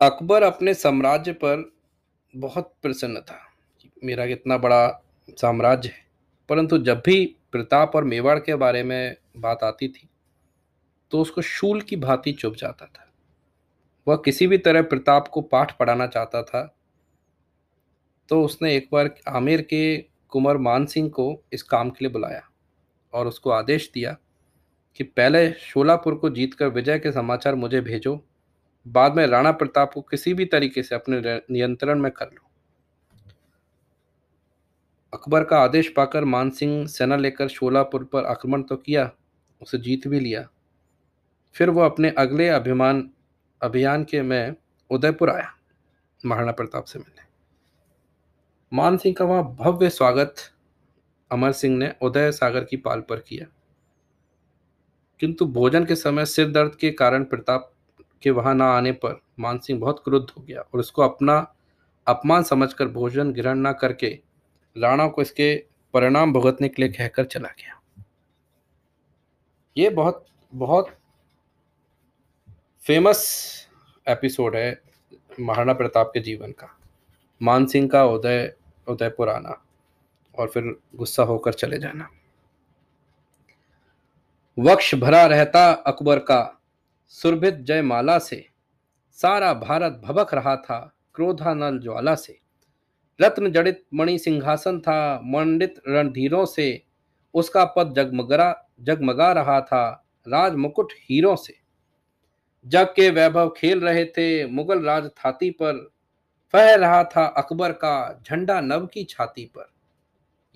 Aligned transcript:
अकबर 0.00 0.42
अपने 0.42 0.74
साम्राज्य 0.74 1.32
पर 1.32 1.72
बहुत 2.36 2.74
प्रसन्न 2.82 3.20
था। 3.20 3.38
मेरा 4.04 4.26
कितना 4.26 4.58
बड़ा 4.58 5.02
साम्राज्य 5.30 5.88
है। 5.88 6.06
परंतु 6.48 6.78
जब 6.78 7.02
भी 7.06 7.36
प्रताप 7.52 7.92
और 7.94 8.04
मेवाड़ 8.04 8.38
के 8.38 8.54
बारे 8.54 8.82
में 8.82 9.16
बात 9.36 9.64
आती 9.64 9.88
थी 9.88 10.08
तो 11.10 11.20
उसको 11.20 11.42
शूल 11.42 11.80
की 11.80 11.96
भांति 11.96 12.32
चुप 12.32 12.54
जाता 12.54 12.86
था। 12.86 13.12
वह 14.08 14.16
किसी 14.16 14.46
भी 14.46 14.58
तरह 14.58 14.82
प्रताप 14.82 15.28
को 15.28 15.40
पाठ 15.40 15.78
पढ़ाना 15.78 16.06
चाहता 16.06 16.42
था 16.42 16.76
तो 18.28 18.44
उसने 18.44 18.76
एक 18.76 18.88
बार 18.92 19.14
आमिर 19.28 19.62
के 19.62 19.96
कुंवर 20.28 20.56
मान 20.56 20.86
सिंह 20.86 21.08
को 21.08 21.42
इस 21.52 21.62
काम 21.62 21.90
के 21.90 22.04
लिए 22.04 22.12
बुलाया 22.12 22.42
और 23.12 23.26
उसको 23.26 23.50
आदेश 23.50 23.90
दिया 23.94 24.16
कि 24.96 25.04
पहले 25.04 25.52
शोलापुर 25.52 26.14
को 26.14 26.30
जीतकर 26.30 26.68
विजय 26.68 26.98
के 26.98 27.12
समाचार 27.12 27.54
मुझे 27.54 27.80
भेजो 27.80 28.27
बाद 28.86 29.14
में 29.14 29.26
राणा 29.26 29.52
प्रताप 29.52 29.92
को 29.94 30.00
किसी 30.00 30.34
भी 30.34 30.44
तरीके 30.44 30.82
से 30.82 30.94
अपने 30.94 31.40
नियंत्रण 31.50 31.98
में 31.98 32.12
कर 32.12 32.24
लो। 32.24 32.50
अकबर 35.12 35.44
का 35.44 35.58
आदेश 35.58 35.92
पाकर 35.96 36.24
मानसिंह 36.24 36.86
सेना 36.86 37.16
लेकर 37.16 37.48
शोलापुर 37.48 38.04
पर 38.04 38.24
आक्रमण 38.24 38.62
तो 38.62 38.76
किया, 38.76 39.10
उसे 39.62 39.78
जीत 39.78 40.08
भी 40.08 40.20
लिया। 40.20 40.48
फिर 41.54 41.70
वो 41.70 41.80
अपने 41.80 42.10
अगले 42.10 42.48
अभिमान, 42.48 43.10
अभियान 43.62 44.04
के 44.04 44.22
में 44.22 44.54
उदयपुर 44.90 45.30
आया, 45.30 45.54
महाराणा 46.26 46.52
प्रताप 46.52 46.84
से 46.84 46.98
मिलने। 46.98 47.22
मान 48.76 48.96
सिंह 48.96 49.14
का 49.18 49.24
वहाँ 49.24 49.56
भव्य 49.60 49.90
स्वागत, 49.90 50.34
अमर 51.32 51.52
सिंह 51.52 51.78
ने 51.78 51.94
उदय 52.02 52.32
सागर 52.32 52.64
की 52.64 52.76
पाल 52.76 53.00
पर 53.00 53.20
किया। 53.20 53.46
किंतु 55.20 55.46
भोजन 55.46 55.84
के 55.84 55.96
समय 55.96 56.26
सिर 56.26 56.50
दर्द 56.50 56.74
के 56.74 56.90
कारण 56.90 57.24
प्रताप 57.24 57.72
के 58.22 58.30
वहाँ 58.30 58.54
ना 58.54 58.72
आने 58.72 58.92
पर 58.92 59.20
मान 59.40 59.58
सिंह 59.58 59.80
बहुत 59.80 60.02
क्रुद्ध 60.04 60.30
हो 60.30 60.42
गया 60.42 60.60
और 60.60 60.80
उसको 60.80 61.02
अपना 61.02 61.54
अपमान 62.06 62.42
समझकर 62.42 62.88
भोजन 62.88 63.32
ग्रहण 63.32 63.58
न 63.58 63.72
करके 63.72 64.18
राणा 64.76 65.08
को 65.08 65.22
इसके 65.22 65.64
परिणाम 65.94 66.32
भुगतने 66.32 66.68
के 66.68 66.82
लिए 66.82 66.92
कहकर 66.92 67.24
चला 67.24 67.48
गया। 67.48 67.80
ये 69.76 69.90
बहुत 69.90 70.26
बहुत 70.54 70.88
फ़ेमस 72.84 73.68
एपिसोड 74.08 74.56
है 74.56 74.82
महाराणा 75.40 75.72
प्रताप 75.72 76.10
के 76.14 76.20
जीवन 76.20 76.52
का। 76.52 76.78
मान 77.42 77.66
सिंह 77.66 77.88
का 77.88 78.04
उदय, 78.04 78.54
उदयपुर 78.88 79.28
आना 79.28 79.62
और 80.38 80.48
फिर 80.48 80.76
गुस्सा 80.96 81.22
होकर 81.22 81.52
चले 81.52 81.78
जाना। 81.78 82.08
वक्ष 84.58 84.94
भरा 84.94 85.26
रहता 85.26 85.70
अकबर 85.72 86.18
का 86.18 86.57
सुरभित 87.08 87.54
जयमाला 87.54 88.18
से। 88.18 88.46
सारा 89.12 89.54
भारत 89.54 90.00
भबक 90.04 90.34
रहा 90.34 90.56
था 90.56 90.94
क्रोधानल 91.14 91.78
ज्वाला 91.78 92.14
से। 92.14 92.38
रत्न 93.20 93.52
जड़ित 93.52 93.84
मणि 93.94 94.18
सिंहासन 94.18 94.80
था, 94.80 95.20
मंडित 95.24 95.74
रणधीरों 95.88 96.44
से। 96.46 96.82
उसका 97.34 97.64
पद 97.64 97.94
जगमगरा, 97.96 98.66
जगमगा 98.80 99.32
रहा 99.32 99.60
था 99.60 100.04
राज 100.28 100.54
मुकुट 100.54 100.92
हीरों 100.92 101.36
से। 101.36 101.54
जग 102.66 102.84
के 102.84 103.10
वैभव 103.10 103.54
खेल 103.56 103.80
रहे 103.80 104.04
थे 104.04 104.46
मुगल 104.46 104.82
राज 104.82 105.08
थाती 105.08 105.50
पर। 105.50 105.90
फह 106.52 106.74
रहा 106.74 107.04
था 107.04 107.24
अकबर 107.26 107.72
का 107.72 108.22
झंडा 108.26 108.60
नव 108.60 108.86
की 108.86 109.04
छाती 109.04 109.44
पर। 109.44 109.70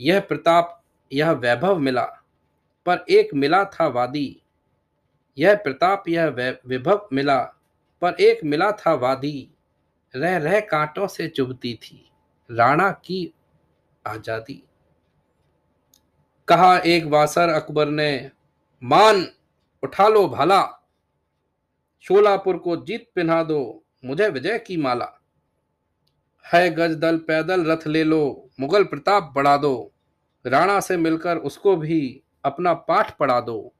यह 0.00 0.20
प्रताप, 0.20 0.82
यह 1.12 1.30
वैभव 1.30 1.78
मिला, 1.78 2.04
पर 2.86 3.04
एक 3.10 3.34
मिला 3.34 3.64
था 3.64 3.86
वादी। 3.86 4.41
यह 5.38 5.54
प्रताप 5.54 6.08
यह 6.08 6.26
विभव 6.66 7.08
मिला, 7.12 7.40
पर 8.02 8.20
एक 8.20 8.44
मिला 8.44 8.70
था 8.72 8.94
वादी। 8.94 9.48
रह 10.14 10.36
रह 10.36 10.58
कांटों 10.60 11.06
से 11.06 11.28
चुभती 11.28 11.74
थी, 11.74 12.04
राणा 12.50 12.90
की 13.04 13.32
आज़ादी। 14.04 14.62
कहा 16.48 16.76
एक 16.78 17.04
वासर 17.04 17.48
अकबर 17.48 17.88
ने, 17.88 18.30
मान, 18.82 19.26
उठा 19.82 20.08
लो 20.08 20.26
भाला। 20.28 20.62
शोलापुर 22.06 22.56
को 22.56 22.76
जीत 22.76 23.08
पिन्हा 23.14 23.42
दो, 23.42 23.82
मुझे 24.04 24.28
विजय 24.28 24.58
की 24.58 24.76
माला। 24.76 25.08
है 26.44 26.70
गज 26.70 26.96
दल, 26.96 27.16
पैदल 27.18 27.64
रथ 27.64 27.86
ले 27.86 28.04
लो, 28.04 28.48
मुगल 28.60 28.84
प्रताप 28.84 29.32
बढ़ा 29.36 29.56
दो। 29.56 29.92
राणा 30.44 30.80
से 30.80 30.96
मिलकर 30.96 31.36
उसको 31.36 31.76
भी 31.76 32.22
अपना 32.44 32.72
पाठ 32.74 33.16
पढ़ा 33.18 33.40
दो। 33.40 33.72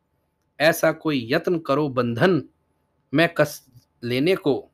ऐसा 0.60 0.92
कोई 0.92 1.26
यत्न 1.30 1.58
करो 1.58 1.88
बंधन 1.88 2.42
में 3.14 3.34
कस 3.34 3.66
लेने 4.04 4.36
को। 4.36 4.70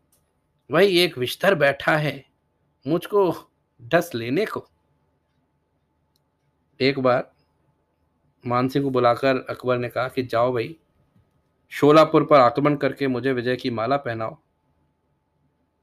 वही 0.71 0.99
एक 0.99 1.19
विस्तर 1.19 1.55
बैठा 1.55 1.97
है, 1.97 2.25
मुझको 2.87 3.35
डस 3.83 4.11
लेने 4.15 4.47
को। 4.47 4.69
एक 6.81 6.99
बार 6.99 7.33
मानसिंह 8.47 8.85
को 8.85 8.91
बुलाकर 8.91 9.47
अकबर 9.51 9.79
ने 9.79 9.89
कहा 9.89 10.09
कि 10.09 10.23
जाओ 10.23 10.53
भाई, 10.53 10.77
शोलापुर 11.69 12.25
पर 12.25 12.41
आक्रमण 12.41 12.77
करके 12.77 13.07
मुझे 13.07 13.33
विजय 13.33 13.57
की 13.57 13.71
माला 13.71 13.97
पहनाओ। 13.97 14.39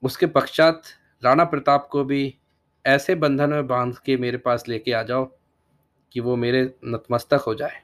उसके 0.03 0.25
पश्चात 0.25 0.81
राणा 1.23 1.44
प्रताप 1.44 1.88
को 1.91 2.03
भी 2.03 2.38
ऐसे 2.85 3.16
बंधन 3.16 3.50
में 3.50 3.67
बाँध 3.67 3.97
के 3.97 4.17
मेरे 4.17 4.38
पास 4.38 4.67
लेके 4.67 4.91
आ 4.91 5.03
जाओ 5.03 5.31
कि 6.12 6.19
वो 6.19 6.35
मेरे 6.35 6.75
नतमस्तक 6.85 7.39
हो 7.47 7.56
जाए। 7.56 7.83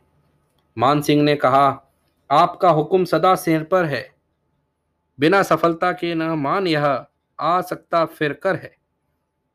मान 0.78 1.02
सिंह 1.02 1.24
ने 1.24 1.36
कहा 1.36 1.91
आपका 2.32 2.70
हुक्म 2.70 3.06
सदा 3.06 3.36
सिर 3.36 3.64
पर 3.64 3.86
है। 3.86 4.16
बिना 5.20 5.44
सफलता 5.44 5.92
के 5.92 6.16
न 6.16 6.24
मान 6.24 6.68
यह 6.68 7.06
आ 7.40 7.62
सकता 7.62 8.06
फिर 8.06 8.34
कर 8.34 8.56
है। 8.56 8.76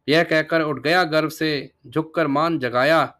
यह 0.09 0.22
कहकर 0.22 0.60
उठ 0.60 0.82
गया 0.82 1.04
गर्व 1.04 1.28
से, 1.28 1.70
झुककर 1.87 2.26
मान 2.26 2.59
जगाया। 2.59 3.19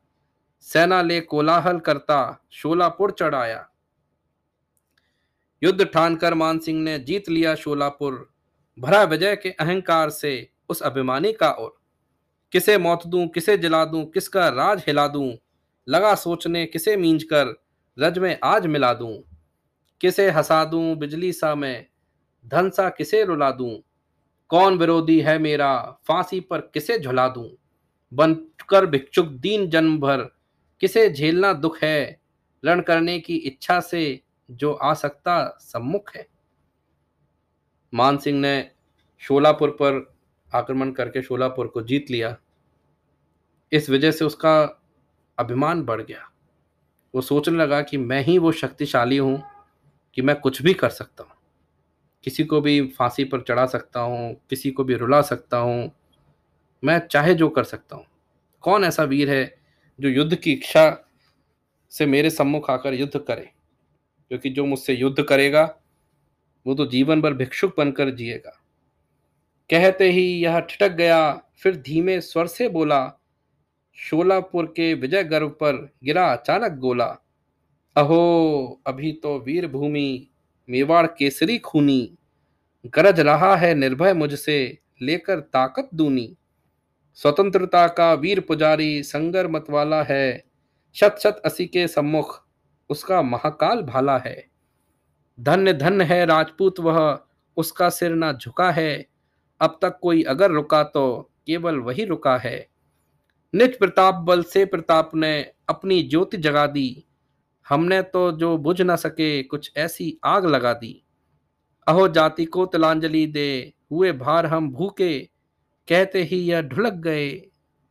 सेना 0.61 1.03
ले 1.03 1.21
कोलाहल 1.21 1.79
करता, 1.79 2.47
शोलापुर 2.51 3.11
चढ़ाया। 3.11 3.69
युद्ध 5.63 5.85
ठानकर 5.85 6.35
मान 6.35 6.59
सिंह 6.59 6.83
ने 6.83 6.99
जीत 6.99 7.29
लिया 7.29 7.55
शोलापुर। 7.55 8.31
भरा 8.79 9.03
विजय 9.03 9.37
के 9.37 9.51
अहंकार 9.51 10.11
से 10.11 10.51
उस 10.69 10.83
अभिमानी 10.83 11.33
का 11.33 11.51
और 11.51 11.77
किसे 12.53 12.79
मौत 12.79 13.07
दूँ, 13.07 13.29
किसे 13.29 13.59
जला 13.59 13.85
दूँ, 13.85 14.05
किसका 14.05 14.49
राज 14.49 14.85
हिला 14.87 15.09
दूँ, 15.09 15.33
लगा 15.89 16.15
सोचने 16.15 16.67
किसे 16.67 16.97
मींज 16.97 17.25
कर 17.25 17.65
रज 17.99 18.19
में 18.19 18.39
आज 18.45 18.67
मिला 18.67 18.95
दूँ। 18.95 19.36
किसे 20.01 20.31
हंसा 20.31 20.65
दूँ 20.65 20.97
बिजली 20.97 21.33
सा 21.33 21.55
मैं? 21.55 21.87
धन 22.47 22.71
सा 22.71 22.89
किसे 22.89 23.25
रुला 23.25 23.51
दूँ? 23.51 23.79
कौन 24.49 24.79
विरोधी 24.79 25.21
है 25.21 25.39
मेरा? 25.39 25.99
फांसी 26.09 26.41
पर 26.41 26.61
किसे 26.61 26.99
झुला 26.99 27.29
दूँ? 27.29 27.51
बनकर 28.15 28.87
भिक्षुक 28.87 29.27
दीन 29.27 29.71
जन्म 29.71 29.99
भर, 29.99 30.31
किसे 30.81 31.11
झेलना 31.11 31.53
दुख 31.53 31.83
है? 31.83 32.21
रण 32.65 32.81
करने 32.81 33.21
की 33.21 33.37
इच्छा 33.37 33.81
से 33.81 34.21
जो 34.51 34.73
आ 34.73 34.95
सकता 34.95 35.59
सम्मुख 35.61 36.17
है। 36.17 36.29
मान 37.95 38.19
सिंह 38.19 38.41
ने 38.41 38.71
शोलापुर 39.19 39.71
पर 39.71 40.15
आक्रमण 40.55 40.93
करके 40.93 41.23
शोलापुर 41.23 41.67
को 41.67 41.83
जीत 41.83 42.11
लिया। 42.11 42.37
इस 43.73 43.91
वजह 43.91 44.11
से 44.11 44.25
उसका 44.25 44.83
अभिमान 45.39 45.83
बढ़ 45.83 46.03
गया। 46.03 46.31
वो 47.15 47.21
सोचने 47.21 47.59
लगा 47.59 47.83
कि 47.83 47.97
मैं 47.97 48.23
ही 48.23 48.39
वो 48.39 48.53
शक्तिशाली 48.53 49.17
हूँ। 49.17 49.56
कि 50.17 50.23
मैं 50.23 50.37
कुछ 50.37 50.63
भी 50.63 50.75
कर 50.75 50.89
सकता 50.89 51.25
हूँ। 51.25 51.33
किसी 52.25 52.45
को 52.45 52.61
भी 52.61 52.87
फांसी 52.87 53.25
पर 53.25 53.41
चढ़ा 53.41 53.67
सकता 53.67 54.01
हूँ, 54.01 54.35
किसी 54.51 54.71
को 54.71 54.85
भी 54.85 54.95
रुला 54.95 55.23
सकता 55.23 55.57
हूँ, 55.57 55.93
मैं 56.85 57.09
चाहे 57.11 57.35
जो 57.35 57.49
कर 57.49 57.65
सकता 57.65 57.97
हूँ। 57.97 58.07
कौन 58.61 58.85
ऐसा 58.85 59.03
वीर 59.03 59.31
है 59.31 59.59
जो 60.01 60.09
युद्ध 60.09 60.37
की 60.37 60.53
इच्छा 60.53 61.09
से 61.91 62.07
मेरे 62.07 62.31
सम्मुख 62.31 62.71
आकर 62.71 62.95
युद्ध 62.95 63.19
करे? 63.19 63.51
क्योंकि 64.29 64.51
जो 64.51 64.65
मुझसे 64.65 64.95
युद्ध 64.95 65.23
करेगा, 65.23 65.77
वो 66.67 66.75
तो 66.75 66.87
जीवन 66.87 67.21
भर 67.21 67.33
भिक्षुक 67.33 67.75
बनकर 67.79 68.11
जिएगा। 68.11 68.63
कहते 69.71 70.11
ही 70.11 70.45
यह 70.45 70.61
ठिटक 70.61 70.89
गया, 70.89 71.43
फिर 71.59 71.77
धीमे 71.77 72.21
स्वर 72.21 72.47
से 72.47 72.69
बोला, 72.69 73.13
शोलापुर 73.95 74.67
के 74.67 74.95
विजय 74.95 75.25
गर्व 75.25 75.49
पर 75.49 75.95
गिरा 76.05 76.33
अचानक 76.33 76.73
गोला। 76.73 77.17
अहो, 77.97 78.81
अभी 78.87 79.13
तो 79.13 79.39
वीर 79.39 79.67
भूमि 79.67 80.29
मेवाड़ 80.71 81.07
केसरी 81.07 81.59
खूनी। 81.59 82.19
गरज 82.87 83.21
रहा 83.21 83.57
है 83.57 83.75
निर्भय 83.75 84.15
मुझसे 84.15 84.79
लेकर 85.03 85.41
ताकत 85.41 85.89
दूनी। 85.95 86.37
स्वतंत्रता 87.15 87.89
का 87.89 88.15
वीर 88.15 88.41
पुजारी 88.41 89.03
संगर 89.03 89.49
मत 89.49 89.65
वाला 89.71 90.03
है। 90.03 90.45
शत 90.95 91.17
शत 91.23 91.43
असी 91.45 91.67
के 91.67 91.89
सम्मुख 91.89 92.47
उसका 92.91 93.23
महाकाल 93.23 93.83
भाला 93.83 94.19
है। 94.19 94.47
धन्य 95.41 95.73
धन्य 95.73 96.05
है 96.05 96.27
राजपूत 96.27 96.81
वह, 96.81 97.19
उसका 97.57 97.89
सिर 97.89 98.11
ना 98.11 98.33
झुका 98.33 98.71
है। 98.71 99.07
अब 99.61 99.79
तक 99.83 99.99
कोई 100.03 100.23
अगर 100.23 100.51
रुका 100.51 100.83
तो 100.83 101.31
केवल 101.47 101.79
वही 101.79 102.05
रुका 102.05 102.37
है। 102.37 102.69
निज 103.55 103.79
प्रताप 103.79 104.15
बल 104.15 104.43
से 104.43 104.65
प्रताप 104.65 105.11
ने 105.15 105.53
अपनी 105.69 106.03
ज्योति 106.03 106.37
जगा 106.37 106.67
दी। 106.67 107.05
हमने 107.69 108.03
तो 108.03 108.33
जो 108.33 108.59
बुझ 108.59 108.83
न 108.83 108.97
सके 108.97 109.43
कुछ 109.43 109.73
ऐसी 109.77 110.19
आग 110.25 110.47
लगा 110.47 110.73
दी। 110.73 111.03
अहो 111.87 112.09
जाति 112.09 112.45
को 112.45 112.67
तिलांजलि 112.67 113.27
दे, 113.27 113.73
हुए 113.93 114.13
भार 114.13 114.47
हम 114.47 114.71
भूखे। 114.71 115.31
कहते 115.89 116.23
ही 116.23 116.37
यह 116.37 116.63
ढुलक 116.63 116.93
गए 116.93 117.31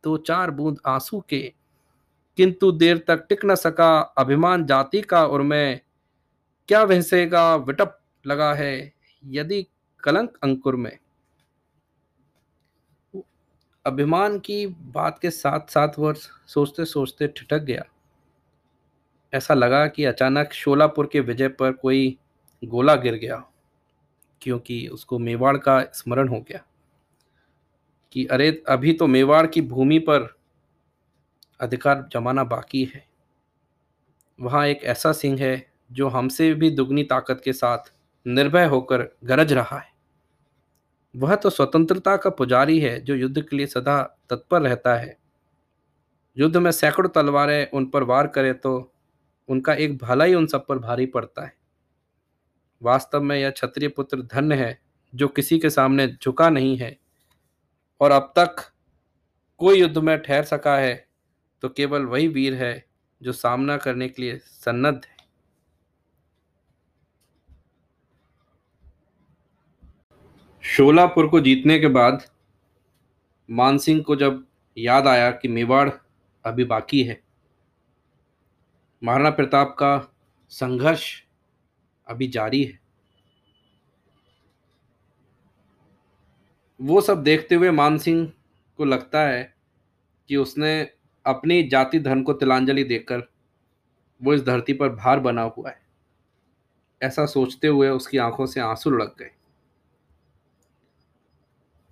दो 0.04 0.16
चार 0.16 0.50
बूंद 0.50 0.78
आँसू 0.86 1.24
के। 1.28 1.52
किंतु 2.36 2.72
देर 2.72 3.04
तक 3.08 3.26
टिक 3.28 3.40
न 3.44 3.54
सका 3.54 3.98
अभिमान 3.98 4.66
जाति 4.66 5.00
का 5.00 5.26
और 5.26 5.42
मैं। 5.42 5.80
क्या 6.68 6.82
वहसेगा 6.82 7.56
विटप 7.56 8.00
लगा 8.26 8.54
है 8.54 8.92
यदि 9.24 9.66
कलंक 10.04 10.38
अंकुर 10.42 10.76
में। 10.76 10.98
अभिमान 13.86 14.38
की 14.38 14.66
बात 14.66 15.18
के 15.18 15.30
साथ 15.30 15.60
साथ 15.60 15.88
वह 15.98 16.12
सोचते 16.46 16.84
सोचते 16.84 17.26
ठिठक 17.28 17.58
गया। 17.58 17.84
ऐसा 19.32 19.54
लगा 19.54 19.86
कि 19.86 20.04
अचानक 20.04 20.52
शोलापुर 20.52 21.08
के 21.12 21.20
विजय 21.20 21.48
पर 21.48 21.72
कोई 21.72 22.16
गोला 22.62 22.94
गिर 22.94 23.14
गया, 23.14 23.42
क्योंकि 24.42 24.86
उसको 24.88 25.18
मेवाड़ 25.18 25.56
का 25.56 25.80
स्मरण 25.84 26.28
हो 26.28 26.40
गया 26.40 26.64
कि 28.12 28.24
अरे, 28.26 28.62
अभी 28.68 28.92
तो 28.92 29.06
मेवाड़ 29.06 29.46
की 29.46 29.60
भूमि 29.60 29.98
पर 29.98 30.28
अधिकार 31.60 32.08
जमाना 32.12 32.44
बाकी 32.44 32.84
है। 32.84 33.04
वहाँ 34.38 34.66
एक 34.66 34.84
ऐसा 34.84 35.12
सिंह 35.12 35.40
है 35.40 35.66
जो 35.92 36.08
हमसे 36.08 36.52
भी 36.54 36.70
दुगनी 36.70 37.02
ताकत 37.04 37.40
के 37.44 37.52
साथ 37.52 37.92
निर्भय 38.26 38.64
होकर 38.66 39.08
गरज 39.24 39.52
रहा 39.52 39.78
है। 39.78 39.94
वह 41.14 41.34
तो 41.34 41.50
स्वतंत्रता 41.50 42.16
का 42.16 42.30
पुजारी 42.30 42.78
है 42.80 42.98
जो 43.00 43.14
युद्ध 43.14 43.40
के 43.40 43.56
लिए 43.56 43.66
सदा 43.66 44.02
तत्पर 44.30 44.62
रहता 44.62 44.94
है। 44.94 45.16
युद्ध 46.36 46.56
में 46.56 46.70
सैकड़ों 46.70 47.08
तलवारें 47.10 47.70
उन 47.70 47.86
पर 47.86 48.02
वार 48.02 48.26
करे 48.26 48.52
तो 48.52 48.92
उनका 49.48 49.74
एक 49.74 49.96
भला 49.98 50.24
ही 50.24 50.34
उन 50.34 50.46
सब 50.46 50.66
पर 50.66 50.78
भारी 50.78 51.06
पड़ता 51.06 51.44
है। 51.44 51.54
वास्तव 52.82 53.22
में 53.22 53.36
यह 53.36 53.50
क्षत्रिय 53.50 53.88
पुत्र 53.88 54.22
धन्य 54.24 54.54
है, 54.54 54.78
जो 55.12 55.28
किसी 55.28 55.58
के 55.58 55.70
सामने 55.70 56.06
झुका 56.08 56.48
नहीं 56.50 56.76
है। 56.76 56.96
और 58.00 58.10
अब 58.10 58.32
तक 58.38 58.56
कोई 59.60 59.80
युद्ध 59.80 59.98
में 59.98 60.18
ठहर 60.18 60.44
सका 60.44 60.76
है 60.76 61.06
तो 61.62 61.68
केवल 61.68 62.04
वही 62.04 62.28
वीर 62.28 62.54
है, 62.54 62.84
जो 63.20 63.32
सामना 63.32 63.76
करने 63.76 64.08
के 64.08 64.22
लिए 64.22 64.38
सन्नद्ध 64.38 65.04
है। 65.04 65.14
शोलापुर 70.64 71.26
को 71.26 71.40
जीतने 71.40 71.78
के 71.78 71.88
बाद 71.88 72.26
मानसिंह 73.48 74.02
को 74.02 74.16
जब 74.16 74.44
याद 74.76 75.06
आया 75.06 75.30
कि 75.30 75.48
मेवाड़ 75.48 75.90
अभी 76.44 76.64
बाकी 76.64 77.02
है 77.02 77.20
महाराणा 79.04 79.30
प्रताप 79.30 79.76
का 79.78 80.14
संघर्ष 80.48 81.22
अभी 82.08 82.28
जारी 82.28 82.64
है। 82.64 82.80
वो 86.80 87.00
सब 87.00 87.22
देखते 87.22 87.54
हुए 87.54 87.70
मानसिंह 87.70 88.32
को 88.76 88.84
लगता 88.84 89.20
है 89.20 89.54
कि 90.28 90.36
उसने 90.36 90.90
अपनी 91.26 91.62
जाति 91.62 91.98
धर्म 91.98 92.22
को 92.22 92.32
तिलांजलि 92.32 92.84
देकर 92.84 93.32
वो 94.22 94.34
इस 94.34 94.42
धरती 94.42 94.72
पर 94.72 94.88
भार 94.88 95.20
बना 95.20 95.42
हुआ 95.42 95.70
है। 95.70 95.80
ऐसा 97.02 97.26
सोचते 97.26 97.66
हुए 97.66 97.88
उसकी 97.88 98.18
आँखों 98.18 98.46
से 98.46 98.60
आँसू 98.60 98.90
लग 98.90 99.16
गए। 99.18 99.30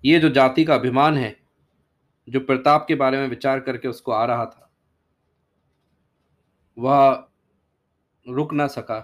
ये 0.05 0.19
जो 0.19 0.29
जाति 0.29 0.65
का 0.65 0.75
अभिमान 0.75 1.17
है, 1.17 1.37
जो 2.29 2.39
प्रताप 2.39 2.85
के 2.87 2.95
बारे 2.95 3.17
में 3.17 3.27
विचार 3.27 3.59
करके 3.59 3.87
उसको 3.87 4.11
आ 4.11 4.25
रहा 4.25 4.45
था 4.45 4.64
वह 6.77 7.27
रुक 8.25 8.53
ना 8.53 8.67
सका। 8.67 8.99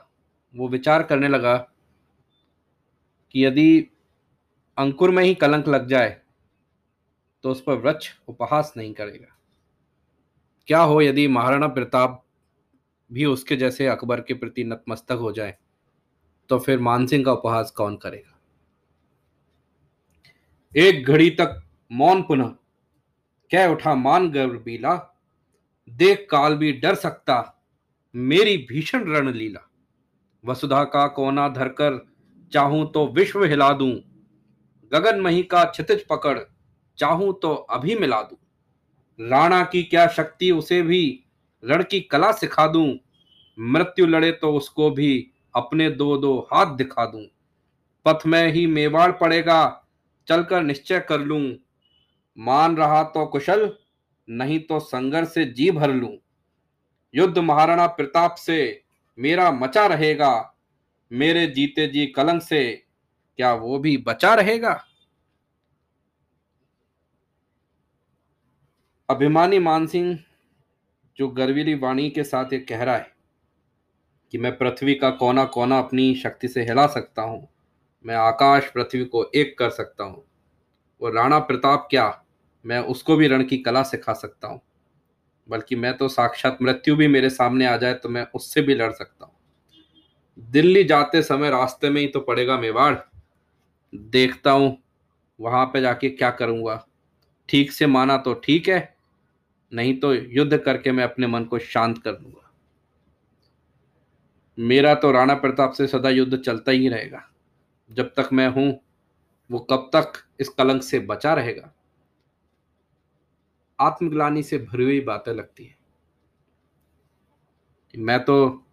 वो 0.56 0.68
विचार 0.70 1.04
करने 1.04 1.28
लगा 1.28 1.58
कि 1.58 3.46
यदि 3.46 3.88
अंकुर 4.78 5.12
में 5.12 5.24
ही 5.24 5.34
कलंक 5.36 5.68
लग 5.68 5.88
जाए 5.88 6.10
तो 7.44 7.52
उस 7.52 7.62
पर 7.64 7.76
वृक्ष 7.76 8.10
उपहास 8.28 8.74
नहीं 8.78 8.94
करेगा। 8.94 9.36
क्या 10.68 10.82
हो 10.82 11.02
यदि 11.02 11.28
महाराणा 11.28 11.68
प्रताप 11.68 12.24
भी 13.12 13.26
उसके 13.26 13.56
जैसे 13.56 13.88
अकबर 13.88 14.22
के 14.22 14.34
प्रति 14.34 14.64
नतमस्तक 14.64 15.18
हो 15.22 15.32
जाए 15.32 15.58
तो 16.50 16.60
फिर 16.60 16.80
मानसिंह 16.80 17.24
का 17.26 17.34
उपहास 17.34 17.72
कौन 17.72 17.96
करेगा? 17.98 18.38
एक 20.76 21.06
घड़ी 21.06 21.30
तक 21.32 21.62
मौन 21.92 22.22
पुनः, 22.24 22.48
कह 23.52 23.68
उठा 23.68 23.96
मान 23.96 24.30
गर्वीला 24.32 24.96
देख 25.88 26.28
काल 26.32 26.56
भी 26.56 26.72
डर 26.74 26.96
सकता 26.96 27.40
मेरी 28.16 28.56
भीषण 28.70 29.04
रणलीला। 29.08 29.60
वसुधा 30.44 30.84
का 30.84 31.06
कोना 31.08 31.48
धरकर 31.50 32.00
चाहूँ 32.52 32.92
तो 32.92 33.06
विश्व 33.08 33.44
हिला 33.44 33.72
दूँ। 33.74 33.94
गगन 34.92 35.20
मही 35.22 35.44
का 35.44 35.64
क्षितिज 35.64 36.06
पकड़ 36.08 36.38
चाहूँ 36.98 37.34
तो 37.42 37.54
अभी 37.54 37.96
मिला 37.96 38.22
दूँ। 38.22 38.38
राणा 39.20 39.64
की 39.64 39.84
क्या 39.84 40.08
शक्ति 40.08 40.52
उसे 40.52 40.82
भी 40.82 41.04
रण 41.64 41.84
की 41.84 42.00
कला 42.02 42.32
सिखा 42.32 42.68
दूँ। 42.68 42.88
मृत्यु 43.58 44.06
लड़े 44.06 44.32
तो 44.32 44.54
उसको 44.54 44.90
भी 44.92 45.28
अपने 45.56 45.90
दो 45.90 46.18
दो 46.18 46.38
हाथ 46.54 46.76
दिखा 46.76 47.06
दूँ। 47.06 47.26
पथ 48.06 48.26
में 48.26 48.52
ही 48.52 48.66
मेवाड़ 48.68 49.12
पड़ेगा, 49.12 49.86
चलकर 50.28 50.64
निश्चय 50.64 51.00
कर 51.00 51.20
लूँ। 51.20 51.44
मान 52.38 52.76
रहा 52.78 53.04
तो 53.04 53.26
कुशल, 53.26 53.70
नहीं 54.28 54.60
तो 54.60 54.80
संघर्ष 54.80 55.34
से 55.34 55.46
जी 55.46 55.70
भर 55.72 55.94
लूँ। 55.94 56.16
युद्ध 57.14 57.38
महाराणा 57.38 57.88
प्रताप 57.88 58.36
से 58.36 58.84
मेरा 59.18 59.52
मचा 59.52 59.86
रहेगा। 59.86 60.56
मेरे 61.12 61.48
जीते 61.48 61.88
जी 61.88 62.06
कलंक 62.06 62.42
से 62.42 62.84
क्या 63.38 63.54
वो 63.54 63.80
भी 63.80 63.98
बचा 63.98 64.34
रहेगा? 64.34 64.86
अभिमानी 69.10 69.60
मानसिंह 69.60 70.20
जो 71.18 71.28
गर्वीली 71.28 71.74
वाणी 71.74 72.10
के 72.10 72.24
साथ 72.24 72.54
ये 72.54 72.60
कह 72.60 72.84
रहा 72.84 72.96
है 72.96 73.12
कि 74.32 74.38
मैं 74.38 74.58
पृथ्वी 74.58 74.96
का 74.96 75.10
कोना 75.10 75.46
कोना 75.46 75.80
अपनी 75.80 76.16
शक्ति 76.16 76.48
से 76.48 76.62
हिला 76.62 76.88
सकता 76.88 77.22
हूँ। 77.22 77.48
मैं 78.06 78.16
आकाश 78.16 78.72
पृथ्वी 78.72 79.06
को 79.06 79.32
एक 79.36 79.58
कर 79.60 79.70
सकता 79.70 80.04
हूँ। 80.04 80.24
और 81.02 81.14
राणा 81.14 81.40
प्रताप 81.40 81.88
क्या? 81.90 82.24
मैं 82.66 82.80
उसको 82.80 83.16
भी 83.16 83.28
रण 83.28 83.44
की 83.44 83.58
कला 83.58 83.84
सिखा 83.84 84.14
सकता 84.14 84.48
हूँ। 84.48 84.62
बल्कि 85.52 85.76
मैं 85.76 85.94
तो 85.98 86.08
साक्षात 86.08 86.58
मृत्यु 86.62 86.96
भी 86.96 87.08
मेरे 87.08 87.30
सामने 87.30 87.66
आ 87.66 87.76
जाए 87.78 87.94
तो 87.94 88.10
मैं 88.10 88.26
उससे 88.36 88.62
भी 88.62 88.76
लड़ 88.76 88.92
सकता 88.92 89.26
हूँ। 89.26 89.34
दिल्ली 90.52 90.84
जाते 90.84 91.22
समय 91.22 91.50
रास्ते 91.50 91.90
में 91.90 92.02
ही 92.02 92.08
तो 92.08 92.20
पड़ेगा 92.20 92.58
मेवाड़। 92.58 92.96
देखता 93.94 94.52
हूँ, 94.52 94.78
वहाँ 95.40 95.66
पे 95.66 95.82
जाके 95.82 96.10
क्या 96.10 96.30
करूँगा। 96.32 96.84
ठीक 97.50 97.72
से 97.72 97.88
माना 97.88 98.18
तो 98.18 98.34
ठीक 98.36 98.68
है, 98.70 98.96
नहीं 99.72 99.98
तो 100.00 100.14
युद्ध 100.14 100.58
करके 100.58 100.92
मैं 100.92 101.04
अपने 101.04 101.28
मन 101.28 101.44
को 101.44 101.60
शांत 101.60 101.98
कर 101.98 102.12
दूँगा। 102.12 102.52
मेरा 104.58 104.94
तो 104.96 105.12
राणा 105.12 105.34
प्रताप 105.34 105.74
से 105.74 105.88
सदा 105.88 106.10
युद्ध 106.10 106.38
चलता 106.38 106.72
ही 106.72 106.88
रहेगा। 106.88 107.22
जब 107.92 108.14
तक 108.18 108.30
मैं 108.34 108.48
हूँ, 108.48 108.80
वो 109.50 109.60
कब 109.62 109.90
तक 109.96 110.14
इस 110.40 110.50
कलंक 110.50 110.84
से 110.84 111.00
बचा 111.00 111.34
रहेगा? 111.34 111.72
आत्मग्लानी 113.82 114.44
से 114.44 114.58
भरी 114.58 114.84
हुई 114.84 115.02
बातें 115.02 115.34
लगती 115.34 115.66
है। 115.66 115.76
मैं 117.98 118.20
तो 118.24 118.66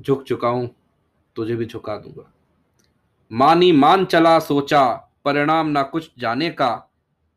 झुक 0.00 0.22
चुका 0.22 0.48
हूँ, 0.48 0.74
तुझे 1.36 1.56
भी 1.56 1.66
झुका 1.66 1.96
दूँगा। 1.96 2.30
मानी 3.32 3.72
मान 3.72 4.04
चला 4.04 4.38
सोचा, 4.38 4.94
परिणाम 5.24 5.66
ना 5.66 5.82
कुछ 5.82 6.10
जाने 6.18 6.50
का। 6.50 6.74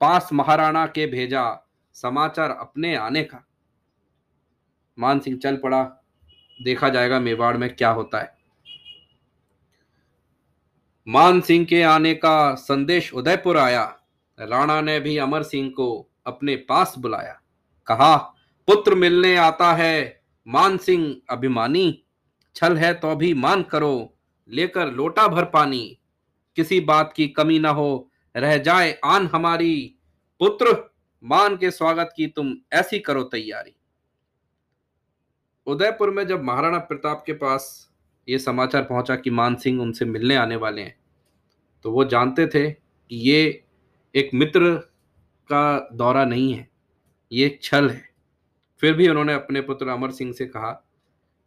पास 0.02 0.30
महाराणा 0.34 0.86
के 0.88 1.08
भेजा, 1.08 1.70
समाचार 1.94 2.52
अपने 2.52 2.96
आने 2.96 3.24
का। 3.24 3.44
मान 4.98 5.20
सिंह 5.20 5.38
चल 5.38 5.58
पड़ा, 5.58 5.84
देखा 6.64 6.90
जाएगा 6.90 7.20
मेवाड़ 7.20 7.58
में 7.58 7.76
क्या 7.76 7.90
होता 7.90 8.20
है। 8.20 8.36
मान 11.08 11.42
सिंह 11.42 11.66
के 11.66 11.82
आने 11.84 12.14
का 12.14 12.56
संदेश 12.56 13.14
उदयपुर 13.14 13.58
आया। 13.58 13.84
राणा 14.40 14.82
ने 14.82 15.00
भी 15.00 15.18
अमर 15.18 15.44
सिंह 15.44 15.70
को 15.70 16.10
अपने 16.28 16.56
पास 16.56 16.96
बुलाया। 16.98 17.42
कहा, 17.88 18.18
पुत्र 18.68 18.96
मिलने 18.96 19.38
आता 19.38 19.74
है, 19.74 20.22
मान 20.48 20.78
सिंह 20.78 21.22
अभिमानी। 21.30 22.04
छल 22.56 22.78
है 22.78 22.94
तो 22.94 23.16
भी 23.16 23.34
मान 23.34 23.64
करो, 23.64 24.18
लेकर 24.50 24.92
लोटा 24.92 25.28
भर 25.28 25.46
पानी। 25.46 26.00
किसी 26.56 26.80
बात 26.80 27.14
की 27.16 27.28
कमी 27.28 27.60
ना 27.60 27.70
हो, 27.70 28.12
रह 28.36 28.58
जाए 28.58 29.00
आन 29.06 29.28
हमारी। 29.28 29.96
पुत्र, 30.40 30.96
मान 31.24 31.58
के 31.58 31.72
स्वागत 31.72 32.14
की 32.16 32.28
तुम 32.28 32.54
ऐसी 32.74 33.00
करो 33.00 33.24
तैयारी। 33.24 33.76
उदयपुर 35.68 36.10
में 36.10 36.28
जब 36.28 36.44
महाराणा 36.44 36.78
प्रताप 36.78 37.24
के 37.26 37.34
पास 37.34 37.92
ये 38.30 38.40
समाचार 38.40 38.84
पहुँचा 38.84 39.16
कि 39.16 39.30
मान 39.30 39.56
सिंह 39.56 39.82
उनसे 39.82 40.06
मिलने 40.06 40.36
आने 40.36 40.56
वाले 40.56 40.82
हैं 40.82 41.00
तो 41.84 41.92
वो 41.92 42.06
जानते 42.06 42.48
थे 42.48 42.72
कि 42.72 43.16
ये 43.30 43.64
एक 44.16 44.30
मित्र 44.34 44.87
का 45.50 45.90
दौरा 45.94 46.26
नहीं 46.26 46.54
है, 46.54 46.70
ये 47.32 47.60
छल 47.62 47.90
है। 47.90 48.10
फिर 48.82 48.94
भी 48.94 49.08
उन्होंने 49.08 49.34
अपने 49.34 49.62
पुत्र 49.62 49.88
अमर 49.88 50.12
सिंह 50.12 50.34
से 50.34 50.46
कहा 50.46 50.72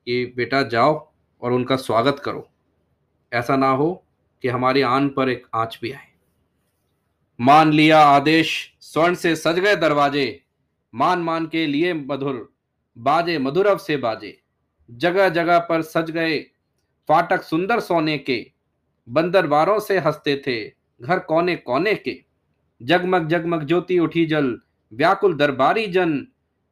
कि, 0.07 0.33
बेटा, 0.37 0.62
जाओ 0.62 1.12
और 1.42 1.52
उनका 1.52 1.76
स्वागत 1.76 2.23
करो। 2.25 2.50
ऐसा 3.33 3.57
ना 3.57 3.71
हो 3.71 4.04
कि 4.42 4.49
हमारी 4.49 4.80
आन 4.80 5.09
पर 5.09 5.28
एक 5.28 5.47
आँच 5.54 5.78
भी 5.83 5.92
आए। 5.92 6.09
मान 7.40 7.73
लिया 7.73 8.00
आदेश, 8.00 8.75
स्वर्ण 8.80 9.14
से 9.14 9.37
सज 9.37 9.59
गए 9.59 9.76
दरवाजे। 9.76 10.42
मान 10.95 11.19
मान 11.19 11.47
के 11.47 11.66
लिए 11.66 11.95
मधुर, 11.95 12.52
बाजे 12.99 13.38
मधुरव 13.38 13.78
से 13.78 13.97
बाजे। 13.97 14.42
जगह 14.90 15.28
जगह 15.28 15.59
पर 15.59 15.83
सज 15.83 16.11
गए 16.11 16.38
फाटक 17.09 17.42
सुंदर 17.42 17.80
सोने 17.80 18.19
के। 18.19 18.52
बंदरबारों 19.09 19.80
से 19.80 19.99
हँसते 19.99 20.42
थे, 20.47 20.73
घर 21.02 21.19
कोने 21.19 21.57
कोने 21.57 21.95
के। 21.95 22.29
जगमग 22.82 23.28
जगमग 23.28 23.64
ज्योति 23.64 23.99
उठी 23.99 24.26
जल, 24.26 24.60
व्याकुल 24.92 25.34
दरबारी 25.34 25.87
जन, 25.87 26.26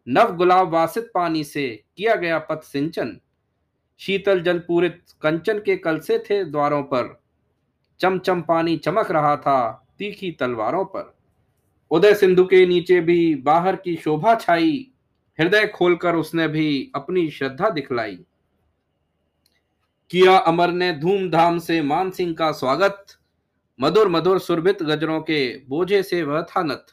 नव 0.09 0.37
गुलाब 0.37 0.69
वासित 0.69 1.11
पानी 1.15 1.45
से 1.45 1.85
किया 1.97 2.15
गया 2.15 2.39
पथ 2.39 2.63
सिंचन। 2.63 3.19
शीतल 3.99 4.41
जल 4.41 4.59
पूरित 4.59 5.03
कंचन 5.23 5.59
के 5.59 5.77
कल 5.77 5.99
से 5.99 6.19
थे 6.19 6.45
द्वारों 6.45 6.83
पर। 6.83 7.21
चमचम 8.01 8.43
पानी 8.43 8.77
चमक 8.77 9.11
रहा 9.11 9.37
था 9.37 9.87
तीखी 9.99 10.31
तलवारों 10.31 10.85
पर। 10.85 11.17
उदय 11.91 12.15
सिंधु 12.15 12.45
के 12.45 12.67
नीचे 12.67 13.01
भी 13.01 13.35
बाहर 13.35 13.77
की 13.77 13.97
शोभा 13.97 14.35
छाई, 14.35 14.91
हृदय 15.41 15.67
खोलकर 15.67 16.15
उसने 16.15 16.49
भी 16.49 16.93
अपनी 16.95 17.31
श्रद्धा 17.31 17.71
दिखलाई। 17.71 18.19
किया 20.11 20.37
अमर 20.37 20.69
ने 20.69 20.93
धूमधाम 20.93 21.59
से 21.59 21.83
मान 21.83 22.11
सिंह 22.11 22.35
का 22.35 22.53
स्वागत। 22.53 23.18
मधुर 23.81 24.09
मधुर 24.09 24.39
सुरभित 24.39 24.83
गजरों 24.83 25.21
के 25.21 25.57
बोझे 25.69 26.03
से 26.03 26.23
वह 26.23 26.43
था 26.43 26.63
नत। 26.63 26.87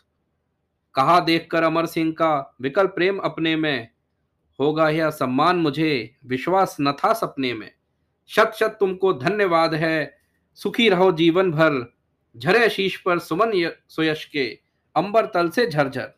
कहा 0.96 1.20
देखकर 1.20 1.64
अमर 1.64 1.86
सिंह 1.86 2.12
का 2.12 2.56
विकल 2.62 2.88
प्रेम 2.88 3.18
अपने 3.18 3.56
में? 3.56 3.90
होगा 4.60 4.90
यह 4.90 5.10
सम्मान 5.10 5.56
मुझे, 5.56 6.16
विश्वास 6.26 6.78
न 6.82 6.92
था 6.92 7.14
सपने 7.14 7.54
में। 7.54 7.72
शत 8.30 8.52
शत 8.56 8.78
तुमको 8.80 9.14
धन्यवाद 9.14 9.74
है, 9.74 10.18
सुखी 10.54 10.90
रहो 10.90 11.12
जीवन 11.12 11.52
भर। 11.52 11.96
झरे 12.36 12.70
शीश 12.70 12.98
पर 12.98 13.20
सुमन 13.20 13.52
सुयश 13.90 14.26
के 14.26 14.48
अंबर 14.96 15.26
तल 15.26 15.50
से 15.50 15.70
झरझर। 15.70 16.14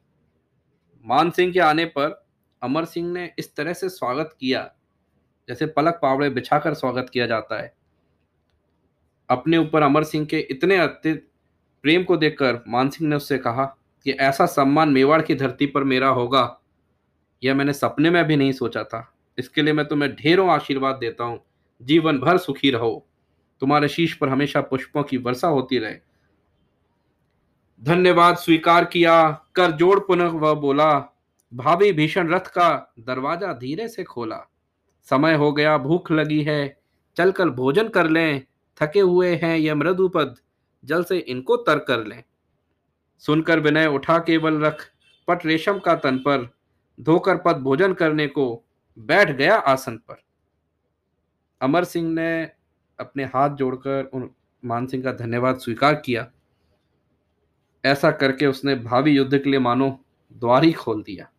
मान 1.06 1.30
सिंह 1.30 1.54
के 1.54 1.60
आने 1.60 1.86
पर 1.86 2.28
अमर 2.62 2.86
सिंह 2.86 3.12
ने 3.14 3.32
इस 3.40 3.56
तरह 3.56 3.74
से 3.74 3.90
स्वागत 3.90 4.36
किया, 4.40 4.70
जैसे 5.50 5.66
पलक 5.66 6.00
पावड़े 6.02 6.30
बिछाकर 6.30 6.74
स्वागत 6.74 7.10
किया 7.10 7.28
जाता 7.28 7.62
है। 7.62 7.77
अपने 9.30 9.58
ऊपर 9.58 9.82
अमर 9.82 10.04
सिंह 10.04 10.26
के 10.26 10.40
इतने 10.42 10.78
अत्यंत 10.78 11.24
प्रेम 11.84 12.04
को 12.04 12.18
देखकर 12.18 12.64
मान 12.68 12.90
सिंह 12.90 13.10
ने 13.10 13.16
उससे 13.16 13.38
कहा 13.38 13.66
कि 14.06 14.12
ऐसा 14.12 14.46
सम्मान 14.46 14.90
मेवाड़ 14.90 15.22
की 15.22 15.36
धरती 15.36 15.66
पर 15.66 15.84
मेरा 15.84 16.08
होगा, 16.10 16.60
यह 17.42 17.56
मैंने 17.56 17.74
सपने 17.74 18.10
में 18.10 18.24
भी 18.26 18.36
नहीं 18.36 18.52
सोचा 18.52 18.84
था। 18.84 19.14
इसके 19.38 19.62
लिए 19.62 19.74
मैं 19.74 19.86
तुम्हें 19.88 20.14
ढेरों 20.16 20.50
आशीर्वाद 20.50 20.96
देता 20.96 21.24
हूँ। 21.24 21.40
जीवन 21.82 22.20
भर 22.20 22.38
सुखी 22.38 22.72
रहो। 22.72 23.06
तुम्हारे 23.62 23.88
शीश 23.88 24.14
पर 24.14 24.30
हमेशा 24.30 24.62
पुष्पों 24.62 25.04
की 25.04 25.18
वर्षा 25.18 25.48
होती 25.48 25.78
रहे। 25.78 25.96
धन्यवाद, 27.82 28.38
स्वीकार 28.38 28.86
किया, 28.86 29.30
कर 29.56 29.72
जोड़ 29.72 30.00
पुनः 30.00 30.28
वह 30.30 30.54
बोला। 30.54 30.94
भाभी 31.52 31.92
भीषण 31.92 32.30
रथ 32.30 32.48
का 32.48 32.94
दरवाज़ा 33.00 33.54
धीरे 33.54 33.88
से 33.88 34.04
खोला। 34.04 34.40
समय 35.08 35.36
हो 35.36 35.52
गया, 35.52 35.78
भूख 35.78 36.12
लगी 36.12 36.42
है। 36.44 36.78
चलकर 37.18 37.50
भोजन 37.50 37.88
कर 37.88 38.10
लें। 38.10 38.42
थके 38.82 39.00
हुए 39.00 39.36
हैं 39.36 39.58
ये 39.58 39.74
मृदुपद, 39.74 40.36
जल 40.86 41.04
से 41.04 41.18
इनको 41.18 41.58
तर 41.58 41.80
कर 41.80 42.06
लें। 42.06 42.24
सुनकर 43.20 43.60
विनय 43.60 43.88
उठा 43.88 44.20
केवल 44.20 44.62
रख, 44.62 44.92
पट 45.28 45.46
रेशम 45.46 45.80
का 45.80 45.96
तन 45.96 46.18
पर, 46.18 46.50
धोकर 47.00 47.38
पद 47.38 47.56
भोजन 47.56 47.94
करने 47.94 48.28
को 48.28 48.64
बैठ 49.00 49.32
गया 49.32 49.56
आसन 49.56 49.98
पर। 49.98 50.16
अमर 51.62 51.84
सिंह 51.84 52.14
ने 52.14 52.52
अपने 53.00 53.24
हाथ 53.24 53.50
जोड़कर 53.50 54.10
उन, 54.14 54.30
मान 54.66 54.88
सिंह 54.88 55.04
का 55.04 55.12
धन्यवाद 55.12 55.58
स्वीकार 55.58 55.96
किया। 55.96 56.32
ऐसा 57.86 58.12
करके 58.12 58.46
उसने 58.46 58.76
भावी 58.76 59.12
युद्ध 59.12 59.38
के 59.38 59.50
लिए 59.50 59.60
मानो 59.60 60.00
द्वार 60.34 60.64
ही 60.64 60.74
खोल 60.74 61.04
दिया। 61.04 61.30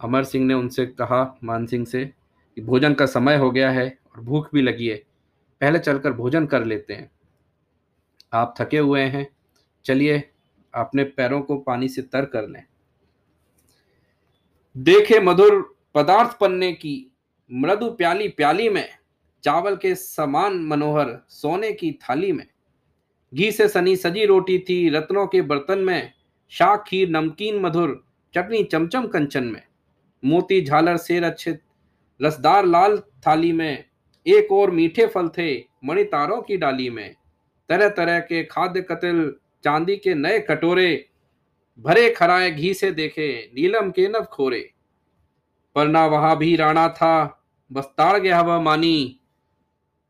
अमर 0.00 0.24
सिंह 0.24 0.46
ने 0.46 0.54
उनसे 0.54 0.86
कहा, 0.86 1.38
मान 1.44 1.66
सिंह 1.66 1.86
से, 1.86 2.04
कि 2.54 2.60
भोजन 2.60 2.94
का 2.94 3.06
समय 3.06 3.36
हो 3.36 3.50
गया 3.50 3.70
है 3.70 3.98
और 4.16 4.22
भूख 4.22 4.48
भी 4.54 4.62
लगी 4.62 4.88
है। 4.88 5.02
पहले 5.62 5.78
चलकर 5.78 6.12
भोजन 6.12 6.46
कर 6.46 6.64
लेते 6.64 6.94
हैं। 6.94 7.10
आप 8.32 8.54
थके 8.60 8.78
हुए 8.78 9.00
हैं, 9.00 9.36
चलिए 9.84 10.30
अपने 10.74 11.04
पैरों 11.04 11.42
को 11.42 11.56
पानी 11.56 11.88
से 11.88 12.02
तर 12.02 12.24
कर 12.24 12.48
लें। 12.48 12.64
देखे 14.76 15.20
मधुर 15.20 15.76
पदार्थ 15.94 16.38
पन्ने 16.38 16.72
की, 16.72 17.12
मृदु 17.52 17.90
प्याली 17.90 18.28
प्याली 18.28 18.68
में, 18.68 18.88
चावल 19.44 19.76
के 19.76 19.94
समान 19.94 20.58
मनोहर 20.58 21.26
सोने 21.28 21.72
की 21.72 21.92
थाली 21.92 22.32
में। 22.32 22.46
घी 23.34 23.52
से 23.52 23.68
सनी 23.68 23.96
सजी 23.96 24.24
रोटी 24.26 24.58
थी 24.58 24.88
रत्नों 24.88 25.26
के 25.26 25.42
बर्तन 25.42 25.78
में, 25.78 26.12
शाक, 26.48 26.84
खीर, 26.88 27.10
नमकीन, 27.10 27.60
मधुर 27.60 28.04
चटनी, 28.34 28.64
चमचम 28.64 29.06
कंचन 29.06 29.44
में। 29.44 29.62
मोती, 30.24 30.64
झालर 30.64 30.96
सेर 30.96 31.24
अच्छे, 31.24 31.58
रसदार 32.22 32.66
लाल 32.66 32.98
थाली 32.98 33.52
में 33.52 33.91
एक 34.26 34.52
और 34.52 34.70
मीठे 34.70 35.06
फल 35.06 35.28
थे 35.28 35.64
मणितारों 35.84 36.42
की 36.42 36.56
डाली 36.56 36.90
में। 36.90 37.14
तरह 37.68 37.88
तरह 37.88 38.20
के 38.20 38.44
खाद्य 38.44 38.80
कतिल, 38.80 39.34
चांदी 39.64 39.96
के 39.96 40.14
नए 40.14 40.38
कटोरे, 40.38 41.08
भरे 41.78 42.10
खराए 42.10 42.50
घी 42.50 42.74
से 42.74 42.90
देखे 42.90 43.50
नीलम 43.54 43.90
के 43.90 44.08
नव 44.08 44.24
खोरे। 44.24 44.72
पर 45.74 45.88
ना 45.88 46.06
वहाँ 46.06 46.36
भी 46.36 46.56
राणा 46.56 46.88
था, 46.88 47.44
बस 47.72 47.84
ताड़ 47.84 48.18
गया 48.18 48.40
वह 48.40 48.60
मानी। 48.60 49.20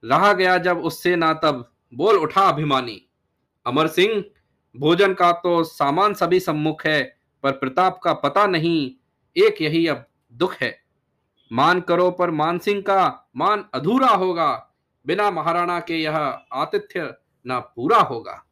रहा 0.04 0.32
गया 0.32 0.58
जब 0.58 0.78
उससे 0.78 1.16
ना 1.16 1.34
तब, 1.34 1.72
बोल 1.94 2.16
उठा 2.16 2.40
अभिमानी। 2.40 3.06
अमर 3.66 3.86
सिंह, 3.86 4.24
भोजन 4.76 5.14
का 5.14 5.32
तो 5.32 5.64
सामान 5.64 6.14
सभी 6.14 6.40
सम्मुख 6.40 6.86
है, 6.86 7.16
पर 7.42 7.52
प्रताप 7.52 8.00
का 8.04 8.12
पता 8.12 8.46
नहीं, 8.46 8.92
एक 9.36 9.62
यही 9.62 9.86
अब 9.86 10.06
दुख 10.32 10.56
है। 10.60 10.81
मान 11.52 11.80
करो 11.80 12.10
पर 12.10 12.30
मान 12.30 12.58
सिंह 12.58 12.80
का 12.80 13.30
मान 13.36 13.64
अधूरा 13.74 14.08
होगा। 14.08 14.52
बिना 15.06 15.30
महाराणा 15.30 15.80
के 15.80 15.96
यह 16.02 16.16
आतिथ्य 16.52 17.14
न 17.46 17.60
पूरा 17.76 17.98
होगा। 17.98 18.42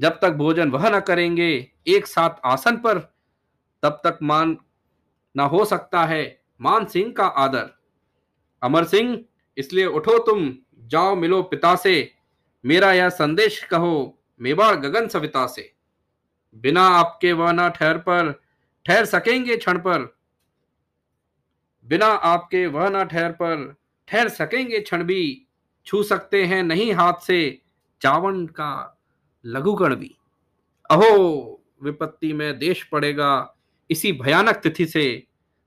जब 0.00 0.18
तक 0.22 0.30
भोजन 0.30 0.70
वह 0.70 0.88
न 0.90 1.00
करेंगे 1.00 1.72
एक 1.86 2.06
साथ 2.06 2.30
आसन 2.44 2.76
पर, 2.76 2.98
तब 3.82 4.00
तक 4.04 4.18
मान 4.22 4.56
न 5.36 5.40
हो 5.40 5.64
सकता 5.64 6.04
है 6.04 6.42
मान 6.60 6.84
सिंह 6.84 7.12
का 7.12 7.26
आदर। 7.26 7.70
अमर 8.62 8.84
सिंह, 8.84 9.24
इसलिए 9.56 9.86
उठो 9.86 10.18
तुम, 10.18 10.52
जाओ 10.78 11.14
मिलो 11.14 11.42
पिता 11.42 11.74
से 11.76 12.14
मेरा 12.64 12.92
यह 12.92 13.08
संदेश 13.08 13.62
कहो 13.64 14.18
मेवाड़ 14.40 14.74
गगन 14.76 15.08
सविता 15.08 15.46
से 15.46 15.72
बिना 16.54 16.82
आपके 16.88 17.32
वह 17.32 17.52
न 17.52 17.68
ठहर 17.70 17.98
पर, 17.98 18.40
ठहर 18.86 19.04
सकेंगे 19.04 19.56
क्षण 19.56 19.78
पर। 19.78 20.21
बिना 21.84 22.06
आपके 22.06 22.66
वह 22.66 22.88
न 22.88 23.04
ठहर 23.04 23.32
पर 23.32 23.74
ठहर 24.08 24.28
सकेंगे 24.28 24.80
क्षण 24.80 25.04
भी। 25.04 25.46
छू 25.86 26.02
सकते 26.02 26.44
हैं 26.44 26.62
नहीं 26.62 26.92
हाथ 26.92 27.14
से 27.26 27.62
चावन 28.02 28.46
का 28.46 29.00
लघुगण 29.46 29.94
भी। 29.94 30.16
अहो, 30.90 31.62
विपत्ति 31.82 32.32
में 32.32 32.58
देश 32.58 32.84
पड़ेगा। 32.84 33.54
इसी 33.90 34.12
भयानक 34.12 34.56
तिथि 34.56 34.86
से 34.86 35.26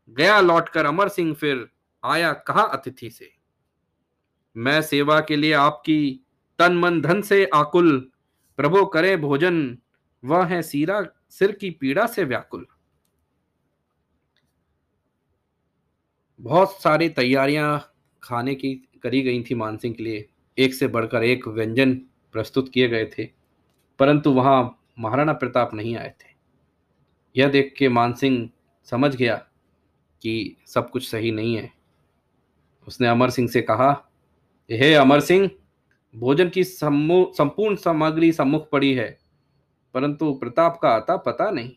गया 0.10 0.40
लौटकर 0.40 0.86
अमर 0.86 1.10
सिंह 1.10 1.34
फिर 1.34 1.70
आया 2.06 2.34
कहा 2.34 2.62
अतिथि 2.62 3.10
से? 3.10 3.32
मैं 4.58 4.82
सेवा 4.82 5.22
के 5.22 5.36
लिए 5.36 5.54
आपकी 5.54 6.26
तन 6.60 6.78
मन 6.78 7.02
धन 7.02 7.22
से 7.22 7.46
आकुल। 7.46 8.12
प्रभु 8.58 8.86
करे 8.86 9.18
भोजन। 9.18 9.78
वह 10.26 10.46
है 10.46 10.62
सीरा, 10.62 11.08
सिर 11.30 11.52
की 11.52 11.70
पीड़ा 11.70 12.08
से 12.08 12.24
व्याकुल। 12.24 12.68
बहुत 16.46 16.82
सारी 16.82 17.08
तैयारियाँ 17.10 17.94
खाने 18.24 18.54
की 18.56 18.74
करी 19.04 19.22
गई 19.22 19.44
थी 19.44 19.56
मानसिंह 19.56 19.94
के 19.94 20.04
लिए। 20.04 20.26
एक 20.58 20.74
से 20.74 20.88
बढ़कर 20.88 21.24
एक 21.24 21.48
व्यंजन 21.48 21.94
प्रस्तुत 22.36 22.70
किए 22.74 22.88
गए 22.88 23.06
थे, 23.18 23.26
परंतु 24.00 24.32
वहाँ 24.32 24.82
महाराणा 25.00 25.34
प्रताप 25.34 25.74
नहीं 25.74 25.96
आए 25.98 26.10
थे। 26.12 26.34
यह 27.36 27.50
देख 27.50 27.74
के 27.78 27.90
मानसिंह 27.90 28.50
समझ 28.88 29.16
गया 29.16 29.36
कि 30.22 30.58
सब 30.68 30.90
कुछ 30.90 31.10
सही 31.10 31.32
नहीं 31.32 31.56
है। 31.56 31.72
उसने 32.88 33.08
अमर 33.08 33.30
सिंह 33.30 33.48
से 33.50 33.62
कहा, 33.62 33.90
हे 34.70 34.94
अमर 34.94 35.20
सिंह, 35.20 35.50
भोजन 36.16 36.50
की 36.50 36.64
संपूर्ण 36.64 37.76
सामग्री 37.76 38.32
सम्मुख 38.32 38.70
पड़ी 38.70 38.94
है, 38.94 39.10
परंतु 39.96 40.34
प्रताप 40.34 40.80
का 40.82 40.90
आता 40.90 41.18
पता 41.18 41.50
नहीं 41.50 41.72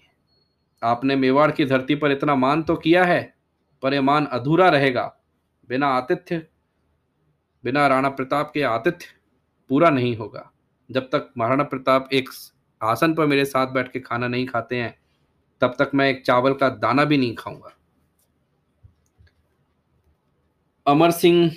आपने 0.83 1.17
मेवाड़ 1.17 1.51
की 1.51 1.65
धरती 1.65 1.95
पर 1.95 2.13
इतना 2.13 2.35
मान 2.35 2.63
तो 2.63 2.77
किया 2.77 3.05
है 3.05 3.38
परिमान 3.83 4.27
अधूरा 4.27 4.69
रहेगा। 4.69 5.05
बिना 5.69 5.89
आतिथ्य, 5.89 6.47
बिना 7.65 7.87
राणा 7.87 8.09
प्रताप 8.09 8.51
के 8.55 8.63
आतिथ्य 8.63 9.07
पूरा 9.71 9.91
नहीं 9.91 10.17
होगा। 10.17 10.51
जब 10.91 11.09
तक 11.13 11.33
महाराणा 11.39 11.65
प्रताप 11.65 12.09
एक 12.13 12.29
आसन 12.81 13.15
पर 13.15 13.27
मेरे 13.27 13.45
साथ 13.45 13.73
बैठ 13.73 13.93
के 13.93 14.01
खाना 14.01 14.29
नहीं 14.29 14.47
खाते 14.47 14.77
हैं, 14.77 14.95
तब 15.63 15.75
तक 15.79 15.91
मैं 15.95 16.09
एक 16.11 16.25
चावल 16.27 16.55
का 16.55 16.69
दाना 16.69 17.05
भी 17.05 17.19
नहीं 17.19 17.35
खाऊँगा। 17.35 17.75
अमर 20.87 21.11
सिंह 21.11 21.51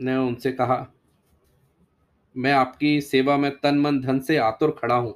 ने 0.00 0.16
उनसे 0.16 0.52
कहा, 0.52 0.86
मैं 2.36 2.52
आपकी 2.52 3.00
सेवा 3.00 3.36
में 3.36 3.50
तन 3.58 3.78
मन 3.78 4.00
धन 4.00 4.20
से 4.20 4.36
आतुर 4.36 4.76
खड़ा 4.80 4.94
हूँ। 4.94 5.14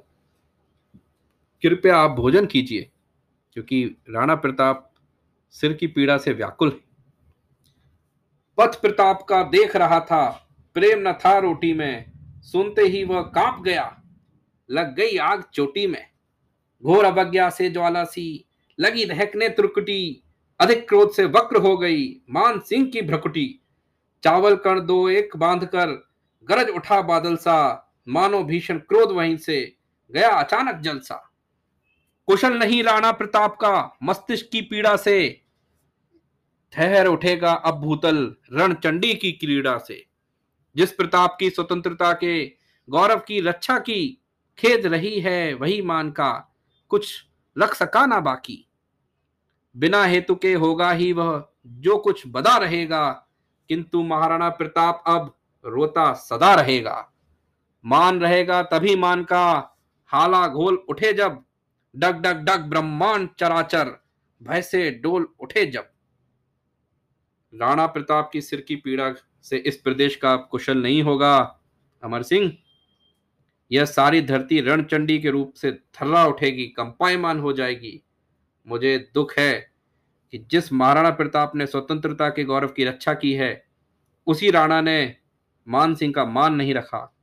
कृपया 1.63 1.97
आप 1.97 2.11
भोजन 2.11 2.45
कीजिए, 2.45 2.89
क्योंकि 3.53 3.83
राणा 4.09 4.35
प्रताप 4.35 4.91
सिर 5.55 5.73
की 5.73 5.87
पीड़ा 5.87 6.17
से 6.17 6.33
व्याकुल 6.33 6.69
है। 6.69 6.79
पथ 8.57 8.81
प्रताप 8.81 9.21
का 9.21 9.43
देख 9.43 9.75
रहा 9.75 9.99
था, 9.99 10.49
प्रेम 10.73 11.07
न 11.09 11.13
था 11.13 11.37
रोटी 11.37 11.73
में, 11.73 12.11
सुनते 12.41 12.81
ही 12.81 13.03
वह 13.03 13.21
काँप 13.21 13.61
गया, 13.63 14.01
लग 14.69 14.95
गई 14.95 15.17
आग 15.17 15.43
चोटी 15.53 15.87
में। 15.87 16.05
घोर 16.83 17.05
अवज्ञा 17.05 17.49
से 17.49 17.69
ज्वाला 17.69 18.03
सी 18.03 18.45
लगी 18.79 19.05
दहकने 19.05 19.49
त्रुकुटी, 19.49 20.23
अधिक 20.59 20.87
क्रोध 20.87 21.11
से 21.11 21.25
वक्र 21.25 21.57
हो 21.57 21.77
गई, 21.77 22.21
मान 22.29 22.59
सिंह 22.59 22.85
की 22.87 23.01
भ्रकुटी। 23.01 23.61
चावल 24.23 24.55
कण 24.55 24.79
दो 24.79 25.09
एक 25.09 25.37
बाँध 25.37 25.65
कर 25.65 26.09
गरज 26.43 26.69
उठा 26.69 27.01
बादल 27.01 27.35
सा, 27.35 27.93
मानो 28.07 28.43
भीषण 28.43 28.77
क्रोध 28.77 29.11
वहीं 29.11 29.37
से, 29.37 29.75
गया 30.11 30.29
अचानक 30.29 30.75
जलसा। 30.75 31.31
कुशल 32.27 32.57
नहीं 32.57 32.83
राणा 32.83 33.11
प्रताप 33.11 33.55
का, 33.55 33.97
मस्तिष्क 34.03 34.49
की 34.51 34.61
पीड़ा 34.61 34.95
से 34.97 35.44
ठहर 36.75 37.05
उठेगा 37.05 37.53
अब 37.53 37.75
भूतल 37.75 38.35
रणचंडी 38.53 39.13
की 39.13 39.31
क्रीड़ा 39.31 39.77
से। 39.77 40.05
जिस 40.75 40.91
प्रताप 40.91 41.37
की 41.39 41.49
स्वतंत्रता 41.49 42.13
के, 42.13 42.47
गौरव 42.89 43.19
की 43.19 43.41
रक्षा 43.41 43.79
की 43.79 44.21
खेद 44.57 44.85
रही 44.85 45.19
है, 45.19 45.53
वही 45.53 45.81
मान 45.81 46.11
का 46.11 46.55
कुछ 46.89 47.25
रख 47.57 47.75
सका 47.75 48.05
ना 48.05 48.19
बाकी। 48.19 48.69
बिना 49.77 50.05
हेतु 50.05 50.35
के 50.35 50.53
होगा 50.53 50.91
ही 50.91 51.13
वह, 51.13 51.49
जो 51.65 51.97
कुछ 51.97 52.23
बदा 52.27 52.57
रहेगा। 52.57 53.21
किंतु 53.69 54.03
महाराणा 54.03 54.49
प्रताप 54.49 55.03
अब 55.07 55.37
रोता 55.65 56.13
सदा 56.13 56.55
रहेगा। 56.55 57.11
मान 57.85 58.19
रहेगा 58.19 58.63
तभी 58.63 58.95
मान 58.95 59.23
का 59.23 59.77
हाला 60.07 60.47
घोल 60.47 60.75
उठे 60.89 61.13
जब। 61.13 61.43
डग 61.95 62.15
डग 62.15 62.37
डग 62.37 62.59
ब्रह्मांड 62.59 63.29
चराचर, 63.39 64.03
भय 64.43 64.61
से 64.61 64.91
डोल 64.91 65.27
उठे 65.39 65.65
जब। 65.65 65.89
राणा 67.55 67.87
प्रताप 67.87 68.29
की 68.33 68.41
सिर 68.41 68.61
की 68.61 68.75
पीड़ा 68.75 69.13
से 69.43 69.57
इस 69.57 69.77
प्रदेश 69.77 70.15
का 70.15 70.35
कुशल 70.35 70.77
नहीं 70.77 71.03
होगा। 71.03 71.59
अमर 72.03 72.23
सिंह, 72.23 72.57
यह 73.71 73.85
सारी 73.85 74.21
धरती 74.21 74.61
रणचंडी 74.61 75.19
के 75.19 75.29
रूप 75.29 75.53
से 75.53 75.71
थर्रा 75.71 76.25
उठेगी, 76.25 76.65
कंपायमान 76.65 77.39
हो 77.39 77.53
जाएगी। 77.53 78.03
मुझे 78.67 79.11
दुख 79.13 79.33
है 79.37 79.71
कि 80.31 80.37
जिस 80.37 80.73
महाराणा 80.73 81.09
प्रताप 81.09 81.55
ने 81.55 81.67
स्वतंत्रता 81.67 82.29
के 82.29 82.43
गौरव 82.43 82.67
की 82.67 82.83
रक्षा 82.85 83.13
की 83.13 83.33
है, 83.33 83.65
उसी 84.27 84.51
राणा 84.51 84.81
ने 84.81 85.15
मान 85.67 85.95
सिंह 85.95 86.13
का 86.13 86.25
मान 86.25 86.55
नहीं 86.55 86.73
रखा। 86.73 87.15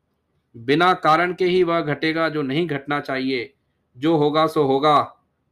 बिना 0.56 0.94
कारण 0.94 1.34
के 1.34 1.44
ही 1.44 1.62
वह 1.62 1.80
घटेगा 1.80 2.28
जो 2.28 2.42
नहीं 2.42 2.66
घटना 2.66 3.00
चाहिए। 3.00 3.54
जो 3.96 4.16
होगा, 4.16 4.46
सो 4.46 4.62
होगा, 4.62 5.02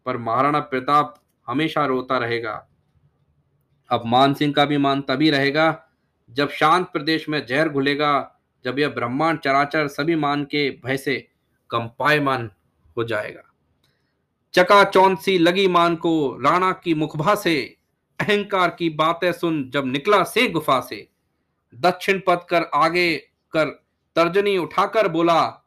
पर 0.06 0.16
महाराणा 0.16 0.60
प्रताप 0.60 1.22
हमेशा 1.46 1.86
रोता 1.86 2.18
रहेगा। 2.18 2.69
अब 3.90 4.02
मान 4.06 4.34
सिंह 4.34 4.52
का 4.52 4.64
भी 4.64 4.76
मान 4.76 5.00
तभी 5.00 5.30
रहेगा 5.30 5.86
जब 6.30 6.50
शांत 6.50 6.86
प्रदेश 6.86 7.28
में 7.28 7.46
जहर 7.46 7.68
घुलेगा, 7.68 8.40
जब 8.64 8.78
यह 8.78 8.88
ब्रह्मांड 8.88 9.38
चराचर 9.38 9.88
सभी 9.88 10.16
मान 10.16 10.44
के 10.44 10.70
भय 10.70 10.96
से 10.96 11.28
कंपायमान 11.70 12.50
हो 12.96 13.04
जाएगा। 13.04 13.42
चका 14.54 15.14
सी 15.14 15.38
लगी 15.38 15.68
मान 15.68 15.96
को, 15.96 16.38
राणा 16.42 16.72
की 16.72 16.94
मुखभा 16.94 17.34
से, 17.34 17.76
अहंकार 18.20 18.70
की 18.70 18.90
बातें 18.90 19.32
सुन 19.32 19.70
जब 19.70 19.86
निकला 19.86 20.24
से 20.24 20.48
गुफा 20.48 20.80
से। 20.80 21.08
दक्षिण 21.74 22.20
पथ 22.28 22.46
कर 22.48 22.62
आगे 22.74 23.16
कर 23.52 23.64
तर्जनी 24.16 24.58
उठाकर 24.58 25.08
बोला, 25.08 25.66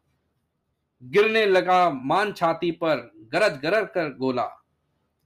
गिरने 1.03 1.45
लगा 1.45 1.89
मान 1.89 2.33
छाती 2.33 2.71
पर, 2.71 3.11
गरज 3.33 3.59
गरज 3.63 3.87
कर 3.93 4.15
गोला। 4.19 4.49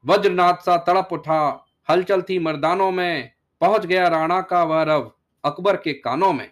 वज्रनाथ 0.05 0.53
सा 0.53 0.77
तड़प 0.77 1.09
उठा 1.11 1.66
हलचल 1.89 2.21
थी 2.21 2.37
मर्दानों 2.39 2.91
में, 2.91 3.31
पहुँच 3.61 3.85
गया 3.85 4.07
राणा 4.07 4.41
का 4.41 4.63
वह 4.63 4.81
रव, 4.83 5.11
अकबर 5.43 5.75
के 5.75 5.93
कानों 5.93 6.31
में। 6.33 6.51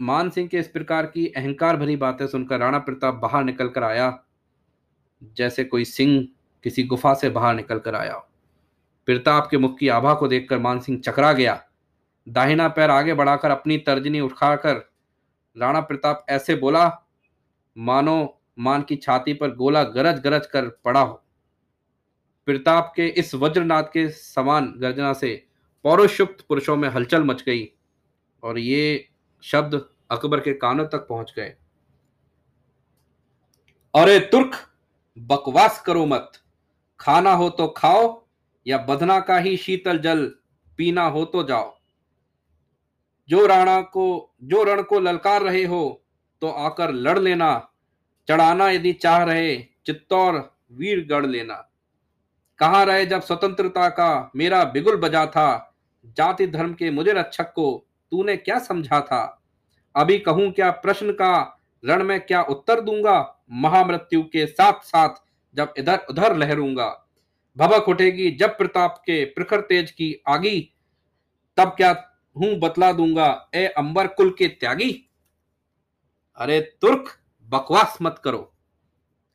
मान 0.00 0.30
सिंह 0.30 0.48
के 0.48 0.58
इस 0.58 0.68
प्रकार 0.68 1.06
की 1.06 1.26
अहंकार 1.26 1.76
भरी 1.76 1.96
बातें 1.96 2.26
सुनकर 2.26 2.58
राणा 2.58 2.78
प्रताप 2.78 3.14
बाहर 3.14 3.44
निकल 3.44 3.68
कर 3.68 3.84
आया, 3.84 4.18
जैसे 5.36 5.64
कोई 5.64 5.84
सिंह 5.84 6.26
किसी 6.64 6.82
गुफा 6.82 7.14
से 7.14 7.30
बाहर 7.30 7.54
निकल 7.54 7.78
कर 7.78 7.94
आया 7.94 8.14
हो। 8.14 8.26
प्रताप 9.08 9.48
के 9.50 9.58
मुख 9.58 9.78
की 9.78 9.88
आभा 9.88 10.14
को 10.14 10.28
देखकर 10.28 10.58
मान 10.58 10.80
सिंह 10.80 10.98
चकरा 11.00 11.32
गया। 11.32 11.62
दाहिना 12.26 12.68
पैर 12.68 12.90
आगे 12.90 13.14
बढ़ाकर 13.14 13.50
अपनी 13.50 13.78
तर्जनी 13.78 14.20
उठाकर 14.20 14.76
राणा 15.56 15.80
प्रताप 15.80 16.26
ऐसे 16.28 16.54
बोला, 16.54 16.90
मानो 17.76 18.42
मान 18.58 18.82
की 18.82 18.96
छाती 18.96 19.32
पर 19.34 19.54
गोला 19.54 19.82
गरज 19.84 20.20
गरज 20.20 20.46
कर 20.46 20.68
पड़ा 20.84 21.00
हो। 21.00 21.22
प्रताप 22.50 22.92
के 22.96 23.06
इस 23.08 23.34
वज्रनाथ 23.34 23.82
के 23.82 24.08
समान 24.08 24.72
गर्जना 24.76 25.12
से 25.12 25.46
पौरुषुक्त 25.84 26.44
पुरुषों 26.48 26.76
में 26.76 26.88
हलचल 26.88 27.24
मच 27.24 27.42
गई 27.42 27.68
और 28.42 28.58
ये 28.58 29.08
शब्द 29.44 29.80
अकबर 30.10 30.40
के 30.40 30.52
कानों 30.54 30.86
तक 30.86 31.06
पहुँच 31.08 31.32
गए। 31.36 31.54
अरे 33.94 34.18
तुर्क, 34.32 34.56
बकवास 35.16 35.80
करो 35.80 36.04
मत। 36.06 36.32
खाना 37.00 37.32
हो 37.32 37.48
तो 37.50 37.68
खाओ 37.68 38.26
या 38.66 38.78
बधना 38.78 39.20
का 39.20 39.38
ही 39.38 39.56
शीतल 39.56 39.98
जल 39.98 40.26
पीना 40.78 41.06
हो 41.06 41.24
तो 41.24 41.42
जाओ। 41.42 41.74
जो 43.28 43.46
राणा 43.46 43.80
को, 43.80 44.34
जो 44.42 44.62
रण 44.64 44.82
को 44.82 45.00
ललकार 45.00 45.42
रहे 45.42 45.64
हो 45.64 46.02
तो 46.42 46.50
आकर 46.50 46.92
लड़ 46.92 47.18
लेना। 47.18 47.70
चढ़ाना 48.28 48.70
यदि 48.70 48.92
चाह 48.92 49.22
रहे 49.24 49.56
चित्तौर 49.86 50.48
वीर 50.72 51.06
गढ़ 51.06 51.26
लेना। 51.26 51.66
कहा 52.60 52.82
रहे 52.82 53.06
जब 53.06 53.22
स्वतंत्रता 53.22 53.88
का 53.88 54.30
मेरा 54.36 54.64
बिगुल 54.64 54.96
बजा 54.96 55.26
था? 55.26 55.74
जाति 56.16 56.46
धर्म 56.46 56.72
के 56.74 56.90
मुझे 56.90 57.12
रक्षक 57.12 57.52
को 57.52 57.86
तूने 58.10 58.36
क्या 58.36 58.58
समझा 58.58 59.00
था? 59.00 59.42
अभी 59.94 60.18
कहूँ 60.18 60.50
क्या 60.50 60.70
प्रश्न 60.70 61.12
का 61.12 61.60
रण 61.84 62.02
में 62.04 62.20
क्या 62.20 62.42
उत्तर 62.42 62.80
दूँगा? 62.80 63.44
महामृत्यु 63.50 64.22
के 64.22 64.46
साथ 64.46 64.84
साथ 64.84 65.22
जब 65.54 65.74
इधर 65.78 66.06
उधर 66.10 66.36
लहरूँगा। 66.36 67.06
भबक 67.56 67.88
उठेगी 67.88 68.30
जब 68.30 68.56
प्रताप 68.58 69.02
के 69.06 69.24
प्रखर 69.24 69.60
तेज 69.60 69.90
की 69.90 70.14
आगी। 70.28 70.60
तब 71.56 71.68
क्या 71.68 71.90
हूँ 72.36 72.54
बतला 72.54 72.92
दूँगा? 72.92 73.50
ए 73.54 73.66
अंबर 73.66 74.06
कुल 74.06 74.34
के 74.38 74.48
त्यागी? 74.48 74.90
अरे 76.38 76.60
तुर्क, 76.60 77.08
बकवास 77.48 77.98
मत 78.02 78.20
करो। 78.24 78.52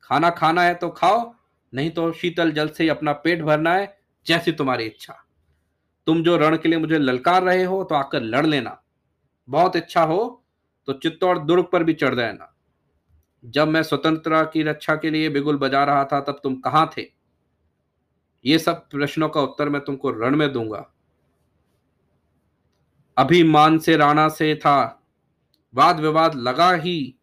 खाना 0.02 0.30
खाना 0.30 0.62
है 0.62 0.74
तो 0.74 0.88
खाओ 0.88 1.34
नहीं 1.72 1.90
तो 1.90 2.10
शीतल 2.12 2.50
जल 2.52 2.68
से 2.68 2.82
ही 2.84 2.88
अपना 2.88 3.12
पेट 3.12 3.42
भरना 3.42 3.74
है, 3.74 3.98
जैसी 4.26 4.52
तुम्हारी 4.52 4.84
इच्छा। 4.84 5.14
तुम 6.06 6.22
जो 6.22 6.36
रण 6.36 6.56
के 6.56 6.68
लिए 6.68 6.78
मुझे 6.78 6.98
ललकार 6.98 7.42
रहे 7.42 7.64
हो 7.64 7.82
तो 7.84 7.94
आकर 7.94 8.22
लड़ 8.22 8.44
लेना। 8.46 8.80
बहुत 9.48 9.76
इच्छा 9.76 10.02
हो 10.02 10.42
तो 10.88 10.92
चित्तौड़ 10.92 11.38
दुर्ग 11.38 11.68
पर 11.72 11.84
भी 11.84 11.94
चढ़ 11.94 12.14
जाना। 12.14 12.52
जब 13.44 13.68
मैं 13.68 13.82
स्वतंत्रता 13.82 14.42
की 14.44 14.62
रक्षा 14.62 14.94
के 14.96 15.10
लिए 15.10 15.28
बिगुल 15.28 15.56
बजा 15.56 15.84
रहा 15.84 16.04
था, 16.04 16.20
तब 16.20 16.40
तुम 16.42 16.54
कहाँ 16.56 16.90
थे? 16.96 17.06
ये 18.44 18.58
सब 18.58 18.88
प्रश्नों 18.88 19.28
का 19.28 19.40
उत्तर 19.40 19.68
मैं 19.68 19.80
तुमको 19.84 20.10
रण 20.10 20.36
में 20.36 20.52
दूँगा। 20.52 20.84
अभिमान 23.16 23.78
से 23.78 23.96
राणा 23.96 24.28
से 24.28 24.54
था 24.54 25.02
वाद 25.74 26.00
विवाद 26.00 26.34
लगा 26.34 26.72
ही, 26.72 27.14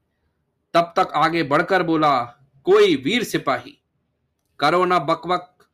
तब 0.73 0.93
तक 0.97 1.11
आगे 1.15 1.43
बढ़कर 1.43 1.83
बोला, 1.83 2.23
कोई 2.65 2.95
वीर 2.95 3.23
सिपाही। 3.23 3.77
करो 4.63 4.85
ना 4.85 4.99
बक 4.99 5.07
बकवक 5.07 5.67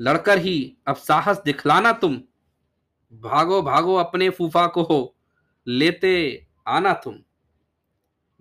लड़कर 0.00 0.38
ही 0.38 0.76
अब 0.86 0.96
साहस 0.96 1.42
दिखलाना 1.44 1.92
तुम। 1.92 2.16
भागो 3.14 3.62
भागो 3.62 3.94
अपने 3.94 4.30
फूफा 4.30 4.66
को 4.66 4.82
हो। 4.82 5.14
लेते 5.68 6.46
आना 6.66 6.92
तुम। 6.92 7.14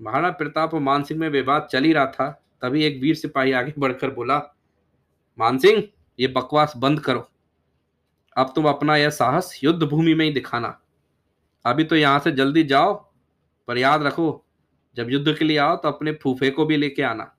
महाराणा 0.01 0.29
प्रताप 0.29 0.73
और 0.73 0.79
मानसिंह 0.79 1.19
में 1.19 1.29
विवाद 1.29 1.67
चल 1.71 1.83
ही 1.83 1.93
रहा 1.93 2.05
था। 2.05 2.43
तभी 2.61 2.83
एक 2.83 3.01
वीर 3.01 3.15
सिपाही 3.15 3.51
आगे 3.51 3.73
बढ़कर 3.79 4.11
बोला, 4.11 4.55
मानसिंह, 5.39 5.83
ये 6.19 6.27
बकवास 6.27 6.73
बंद 6.77 6.99
करो। 6.99 7.29
अब 8.37 8.53
तुम 8.55 8.65
अपना 8.65 8.95
यह 8.95 9.09
साहस 9.09 9.59
युद्ध 9.63 9.83
भूमि 9.83 10.13
में 10.13 10.25
ही 10.25 10.33
दिखाना। 10.33 10.79
अभी 11.65 11.83
तो 11.83 11.95
यहाँ 11.95 12.19
से 12.19 12.31
जल्दी 12.31 12.63
जाओ, 12.63 12.93
पर 13.67 13.77
याद 13.77 14.03
रखो, 14.03 14.45
जब 14.95 15.09
युद्ध 15.09 15.35
के 15.37 15.45
लिए 15.45 15.57
आओ 15.57 15.75
तो 15.75 15.87
अपने 15.87 16.11
फूफे 16.11 16.49
को 16.49 16.65
भी 16.65 16.77
लेके 16.77 17.03
आना। 17.03 17.32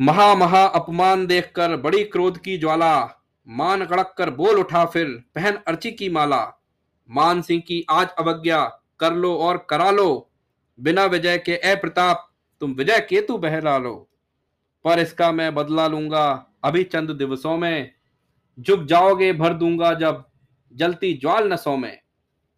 महा 0.00 0.34
महा 0.34 0.66
अपमान 0.66 1.26
देखकर 1.26 1.76
बड़ी 1.76 2.04
क्रोध 2.04 2.38
की 2.38 2.58
ज्वाला। 2.58 3.22
मान 3.48 3.84
कड़क 3.84 4.14
कर 4.18 4.30
बोल 4.30 4.58
उठा 4.58 4.84
फिर, 4.84 5.24
पहन 5.34 5.58
अर्ची 5.66 5.90
की 5.90 6.08
माला। 6.08 6.62
मान 7.10 7.42
सिंह 7.42 7.60
की 7.60 7.86
आज 7.90 8.08
अवज्ञा, 8.18 8.80
कर 9.00 9.14
लो 9.14 9.36
और 9.36 9.66
करा 9.70 9.90
लो। 9.90 10.30
बिना 10.80 11.04
विजय 11.04 11.38
के, 11.38 11.52
ए 11.52 11.74
प्रताप, 11.74 12.32
तुम 12.60 12.72
विजय 12.72 13.00
केतु 13.00 13.38
बहला 13.38 13.78
लो 13.78 14.08
पर 14.84 14.98
इसका 14.98 15.32
मैं 15.32 15.54
बदला 15.54 15.86
लूँगा, 15.88 16.46
अभी 16.64 16.84
चंद 16.84 17.10
दिवसों 17.10 17.56
में। 17.56 17.92
झुक 18.60 18.84
जाओगे, 18.84 19.32
भर 19.32 19.54
दूँगा 19.54 19.94
जब, 19.94 20.24
जलती 20.72 21.12
ज्वाल 21.12 21.52
नसों 21.52 21.76
में। 21.76 22.00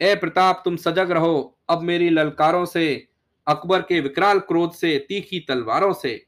ए 0.01 0.15
प्रताप, 0.15 0.63
तुम 0.65 0.77
सजग 0.77 1.11
रहो, 1.11 1.59
अब 1.69 1.83
मेरी 1.83 2.09
ललकारों 2.09 2.65
से, 2.67 3.09
अकबर 3.47 3.83
के 3.83 4.01
विकराल 4.01 4.39
क्रोध 4.39 4.73
से, 4.73 5.07
तीखी 5.09 5.41
तलवारों 5.41 5.93
से। 5.93 6.28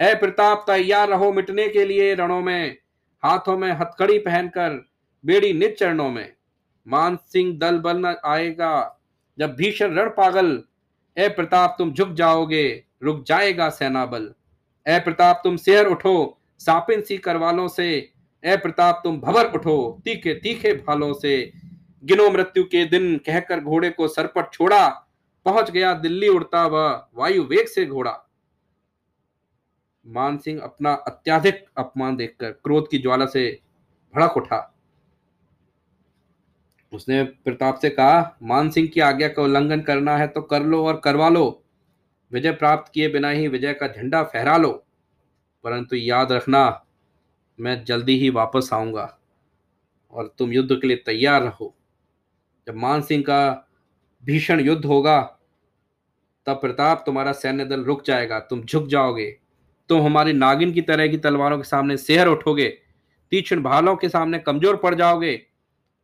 ए 0.00 0.14
प्रताप, 0.14 0.64
तैयार 0.66 1.08
रहो 1.08 1.32
मिटने 1.32 1.68
के 1.68 1.84
लिए 1.84 2.14
रणों 2.14 2.40
में। 2.40 2.76
हाथों 3.22 3.58
में 3.58 3.72
हथकड़ी 3.72 4.18
पहनकर 4.18 4.88
बेड़ी 5.24 5.52
निज 5.52 5.78
चरणों 5.78 6.10
में। 6.10 6.32
मान 6.88 7.16
सिंह 7.16 7.58
दल 7.58 7.78
बल 7.78 7.96
न 7.96 8.14
आएगा, 8.24 9.00
जब 9.38 9.54
भीषण 9.54 9.94
रण 9.94 10.08
पागल 10.08 10.62
ए 11.16 11.28
प्रताप, 11.28 11.74
तुम 11.78 11.92
झुक 11.92 12.08
जाओगे, 12.08 12.84
रुक 13.02 13.24
जाएगा 13.24 13.68
सेना 13.68 14.06
बल 14.06 14.34
ए 14.86 14.98
प्रताप, 14.98 15.40
तुम 15.44 15.56
शेर 15.56 15.86
उठो, 15.86 16.40
सापिन 16.58 17.00
सी 17.00 17.18
करवालों 17.18 17.68
से। 17.68 18.12
ए 18.44 18.56
प्रताप, 18.56 19.00
तुम 19.04 19.20
भवर 19.20 19.46
उठो, 19.46 20.00
तीखे 20.04 20.34
तीखे 20.34 20.72
भालों 20.72 21.14
से। 21.14 21.52
गिनो 22.04 22.30
मृत्यु 22.30 22.64
के 22.64 22.84
दिन 22.84 23.16
कहकर 23.18 23.60
घोड़े 23.60 23.90
को 23.90 24.08
सरपट 24.08 24.52
छोड़ा। 24.52 24.88
पहुँच 25.44 25.70
गया 25.70 25.94
दिल्ली 25.94 26.28
उड़ता 26.28 26.66
वह 26.66 27.06
वायु 27.14 27.42
वेग 27.42 27.66
से 27.66 27.86
घोड़ा। 27.86 28.25
मान 30.06 30.38
सिंह 30.38 30.60
अपना 30.60 30.92
अत्याधिक 30.92 31.66
अपमान 31.76 32.16
देखकर 32.16 32.50
क्रोध 32.50 32.90
की 32.90 32.98
ज्वाला 32.98 33.26
से 33.26 33.60
भड़क 34.14 34.36
उठा। 34.36 34.74
उसने 36.92 37.22
प्रताप 37.22 37.78
से 37.78 37.90
कहा, 37.90 38.36
मान 38.42 38.70
सिंह 38.70 38.88
की 38.88 39.00
आज्ञा 39.00 39.28
का 39.28 39.42
उल्लंघन 39.42 39.80
करना 39.80 40.16
है 40.16 40.28
तो 40.28 40.42
कर 40.42 40.62
लो 40.62 40.86
और 40.86 41.00
करवा 41.04 41.28
लो। 41.28 41.62
विजय 42.32 42.52
प्राप्त 42.52 42.92
किए 42.92 43.08
बिना 43.08 43.28
ही 43.28 43.48
विजय 43.48 43.74
का 43.74 43.88
झंडा 43.88 44.22
फहरा 44.22 44.56
लो। 44.56 44.84
परंतु 45.64 45.96
याद 45.96 46.32
रखना, 46.32 46.86
मैं 47.60 47.84
जल्दी 47.84 48.18
ही 48.18 48.30
वापस 48.30 48.70
आऊँगा 48.72 49.18
और 50.10 50.34
तुम 50.38 50.52
युद्ध 50.52 50.80
के 50.80 50.86
लिए 50.86 50.96
तैयार 50.96 51.42
रहो। 51.42 51.74
जब 52.66 52.74
मान 52.74 53.02
सिंह 53.02 53.22
का 53.22 53.68
भीषण 54.24 54.60
युद्ध 54.60 54.84
होगा, 54.84 55.38
तब 56.46 56.60
प्रताप 56.60 57.02
तुम्हारा 57.06 57.32
सैन्य 57.32 57.64
दल 57.64 57.84
रुक 57.84 58.04
जाएगा, 58.04 58.40
तुम 58.40 58.62
झुक 58.62 58.86
जाओगे। 58.86 59.40
तुम 59.90 60.02
हमारी 60.02 60.32
नागिन 60.32 60.72
की 60.72 60.82
तरह 60.82 61.08
की 61.08 61.16
तलवारों 61.18 61.58
के 61.58 61.64
सामने 61.64 61.96
शहर 61.98 62.28
उठोगे, 62.28 62.68
तीक्ष्ण 63.32 63.62
भालों 63.62 63.96
के 63.96 64.08
सामने 64.08 64.38
कमज़ोर 64.38 64.76
पड़ 64.76 64.94
जाओगे। 64.94 65.40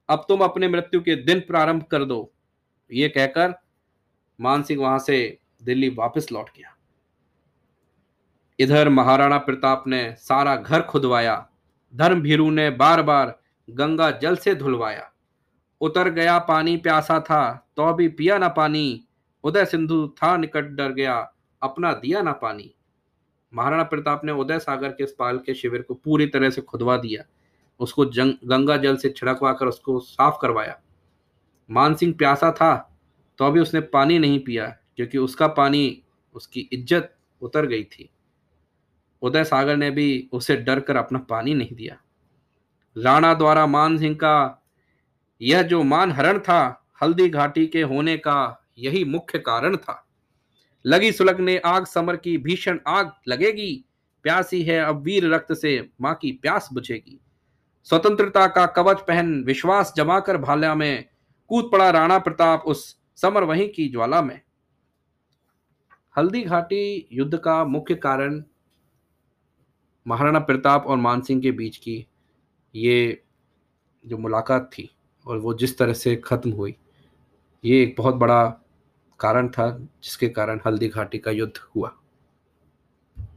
अब 0.09 0.25
तुम 0.29 0.41
अपने 0.41 0.69
मृत्यु 0.69 1.01
के 1.01 1.17
दिन 1.17 1.41
प्रारंभ 1.41 1.83
कर 1.83 2.05
दो। 2.05 2.33
ये 2.91 3.09
कहकर 3.09 3.55
मान 4.39 4.63
सिंह 4.63 4.81
वहाँ 4.81 4.99
से 4.99 5.39
दिल्ली 5.63 5.89
वापस 5.91 6.27
लौट 6.33 6.49
गया। 6.49 6.75
इधर 8.59 8.89
महाराणा 8.89 9.39
प्रताप 9.39 9.85
ने 9.87 10.05
सारा 10.19 10.57
घर 10.57 10.83
खुदवाया। 10.83 11.47
धर्म 11.95 12.21
भीरू 12.21 12.51
ने 12.51 12.69
बार 12.73 13.03
बार 13.03 13.39
गंगा 13.69 14.11
जल 14.13 14.37
से 14.37 14.55
धुलवाया। 14.55 15.09
उतर 15.81 16.09
गया 16.11 16.39
पानी 16.41 16.77
प्यासा 16.77 17.19
था 17.21 17.71
तो 17.77 17.93
भी 17.95 18.09
पिया 18.11 18.39
ना 18.39 18.49
पानी। 18.51 19.05
उदय 19.45 19.65
सिंधु 19.65 20.07
था 20.17 20.37
निकट 20.37 20.65
डर 20.71 20.93
गया, 20.93 21.17
अपना 21.63 21.93
दिया 21.95 22.23
ना 22.23 22.33
पानी। 22.35 22.75
महाराणा 23.53 23.83
प्रताप 23.85 24.25
ने 24.25 24.33
उदय 24.35 24.59
सागर 24.59 24.91
के 24.91 25.05
पाल 25.15 25.39
के 25.39 25.55
शिविर 25.55 25.83
को 25.83 25.95
पूरी 25.95 26.27
तरह 26.27 26.51
से 26.51 26.61
खुदवा 26.63 26.97
दिया। 26.97 27.25
उसको 27.81 28.05
जंग, 28.07 28.35
गंगा 28.45 28.77
जल 28.77 28.97
से 28.97 29.09
छिड़कवा 29.09 29.53
कर 29.53 29.67
उसको 29.67 29.99
साफ़ 30.01 30.39
करवाया। 30.43 30.79
मानसिंह 31.71 32.15
प्यासा 32.15 32.51
था 32.53 32.75
तो 33.39 33.45
अभी 33.45 33.61
उसने 33.61 33.81
पानी 33.81 34.19
नहीं 34.19 34.39
पिया, 34.39 34.67
क्योंकि 34.97 35.19
उसका 35.19 35.47
पानी, 35.49 36.03
उसकी 36.35 36.69
इज़्ज़त 36.73 37.15
उतर 37.43 37.67
गई 37.67 37.85
थी। 37.85 38.09
उदय 39.23 39.45
सागर 39.45 39.77
ने 39.77 39.91
भी 39.91 40.29
उसे 40.33 40.57
डर 40.57 40.81
कर 40.81 40.97
अपना 40.97 41.19
पानी 41.21 41.55
नहीं 41.55 41.77
दिया। 41.77 41.97
राणा 42.97 43.33
द्वारा 43.35 43.67
मान 43.67 43.99
सिंह 43.99 44.15
का 44.15 44.63
यह 45.41 45.63
जो 45.63 45.83
मान 45.83 46.13
हरण 46.13 46.39
था, 46.39 46.85
हल्दी 47.03 47.29
घाटी 47.29 47.67
के 47.67 47.83
होने 47.83 48.17
का 48.17 48.65
यही 48.79 49.05
मुख्य 49.05 49.39
कारण 49.39 49.77
था। 49.77 50.05
लगी 50.85 51.13
सुलगने 51.13 51.57
आग, 51.59 51.87
समर 51.87 52.17
की 52.17 52.37
भीषण 52.39 52.79
आग 52.87 53.13
लगेगी। 53.29 53.85
प्यासी 54.25 54.63
है 54.63 54.79
अब 54.81 55.03
वीर 55.03 55.29
रक्त 55.35 55.53
से, 55.53 55.91
माँ 56.01 56.15
की 56.15 56.33
प्यास 56.33 56.69
बुझेगी। 56.73 57.19
स्वतंत्रता 57.87 58.47
का 58.47 58.67
कवच 58.67 59.01
पहन 59.01 59.43
विश्वास 59.45 59.93
जमाकर 59.97 60.37
भाल्या 60.37 60.75
में, 60.75 61.05
कूद 61.51 61.69
पड़ा 61.73 61.91
राणा 61.91 62.19
प्रताप 62.19 62.65
उस 62.67 62.85
समर 63.19 63.45
वहीं 63.45 63.69
की 63.69 63.89
ज्वाला 63.89 64.23
में। 64.23 64.41
हल्दी 66.17 66.43
घाटी 66.43 67.09
युद्ध 67.13 67.37
का 67.37 67.65
मुख्य 67.65 67.95
कारण 67.95 68.43
महाराणा 70.07 70.39
प्रताप 70.39 70.87
और 70.87 70.97
मानसिंह 70.97 71.41
के 71.41 71.51
बीच 71.53 71.77
की 71.77 72.07
ये 72.75 73.23
जो 74.05 74.19
मुलाकात 74.19 74.71
थी 74.73 74.89
और 75.27 75.39
वो 75.39 75.55
जिस 75.55 75.77
तरह 75.79 75.93
से 75.93 76.15
ख़त्म 76.17 76.51
हुई, 76.51 76.75
ये 77.65 77.83
एक 77.83 77.95
बहुत 77.99 78.15
बड़ा 78.15 78.62
कारण 79.23 79.49
था 79.49 79.71
जिसके 80.03 80.29
कारण 80.29 80.61
हल्दी 80.67 80.89
घाटी 80.89 81.19
का 81.19 81.31
युद्ध 81.31 81.59
हुआ। 81.77 81.93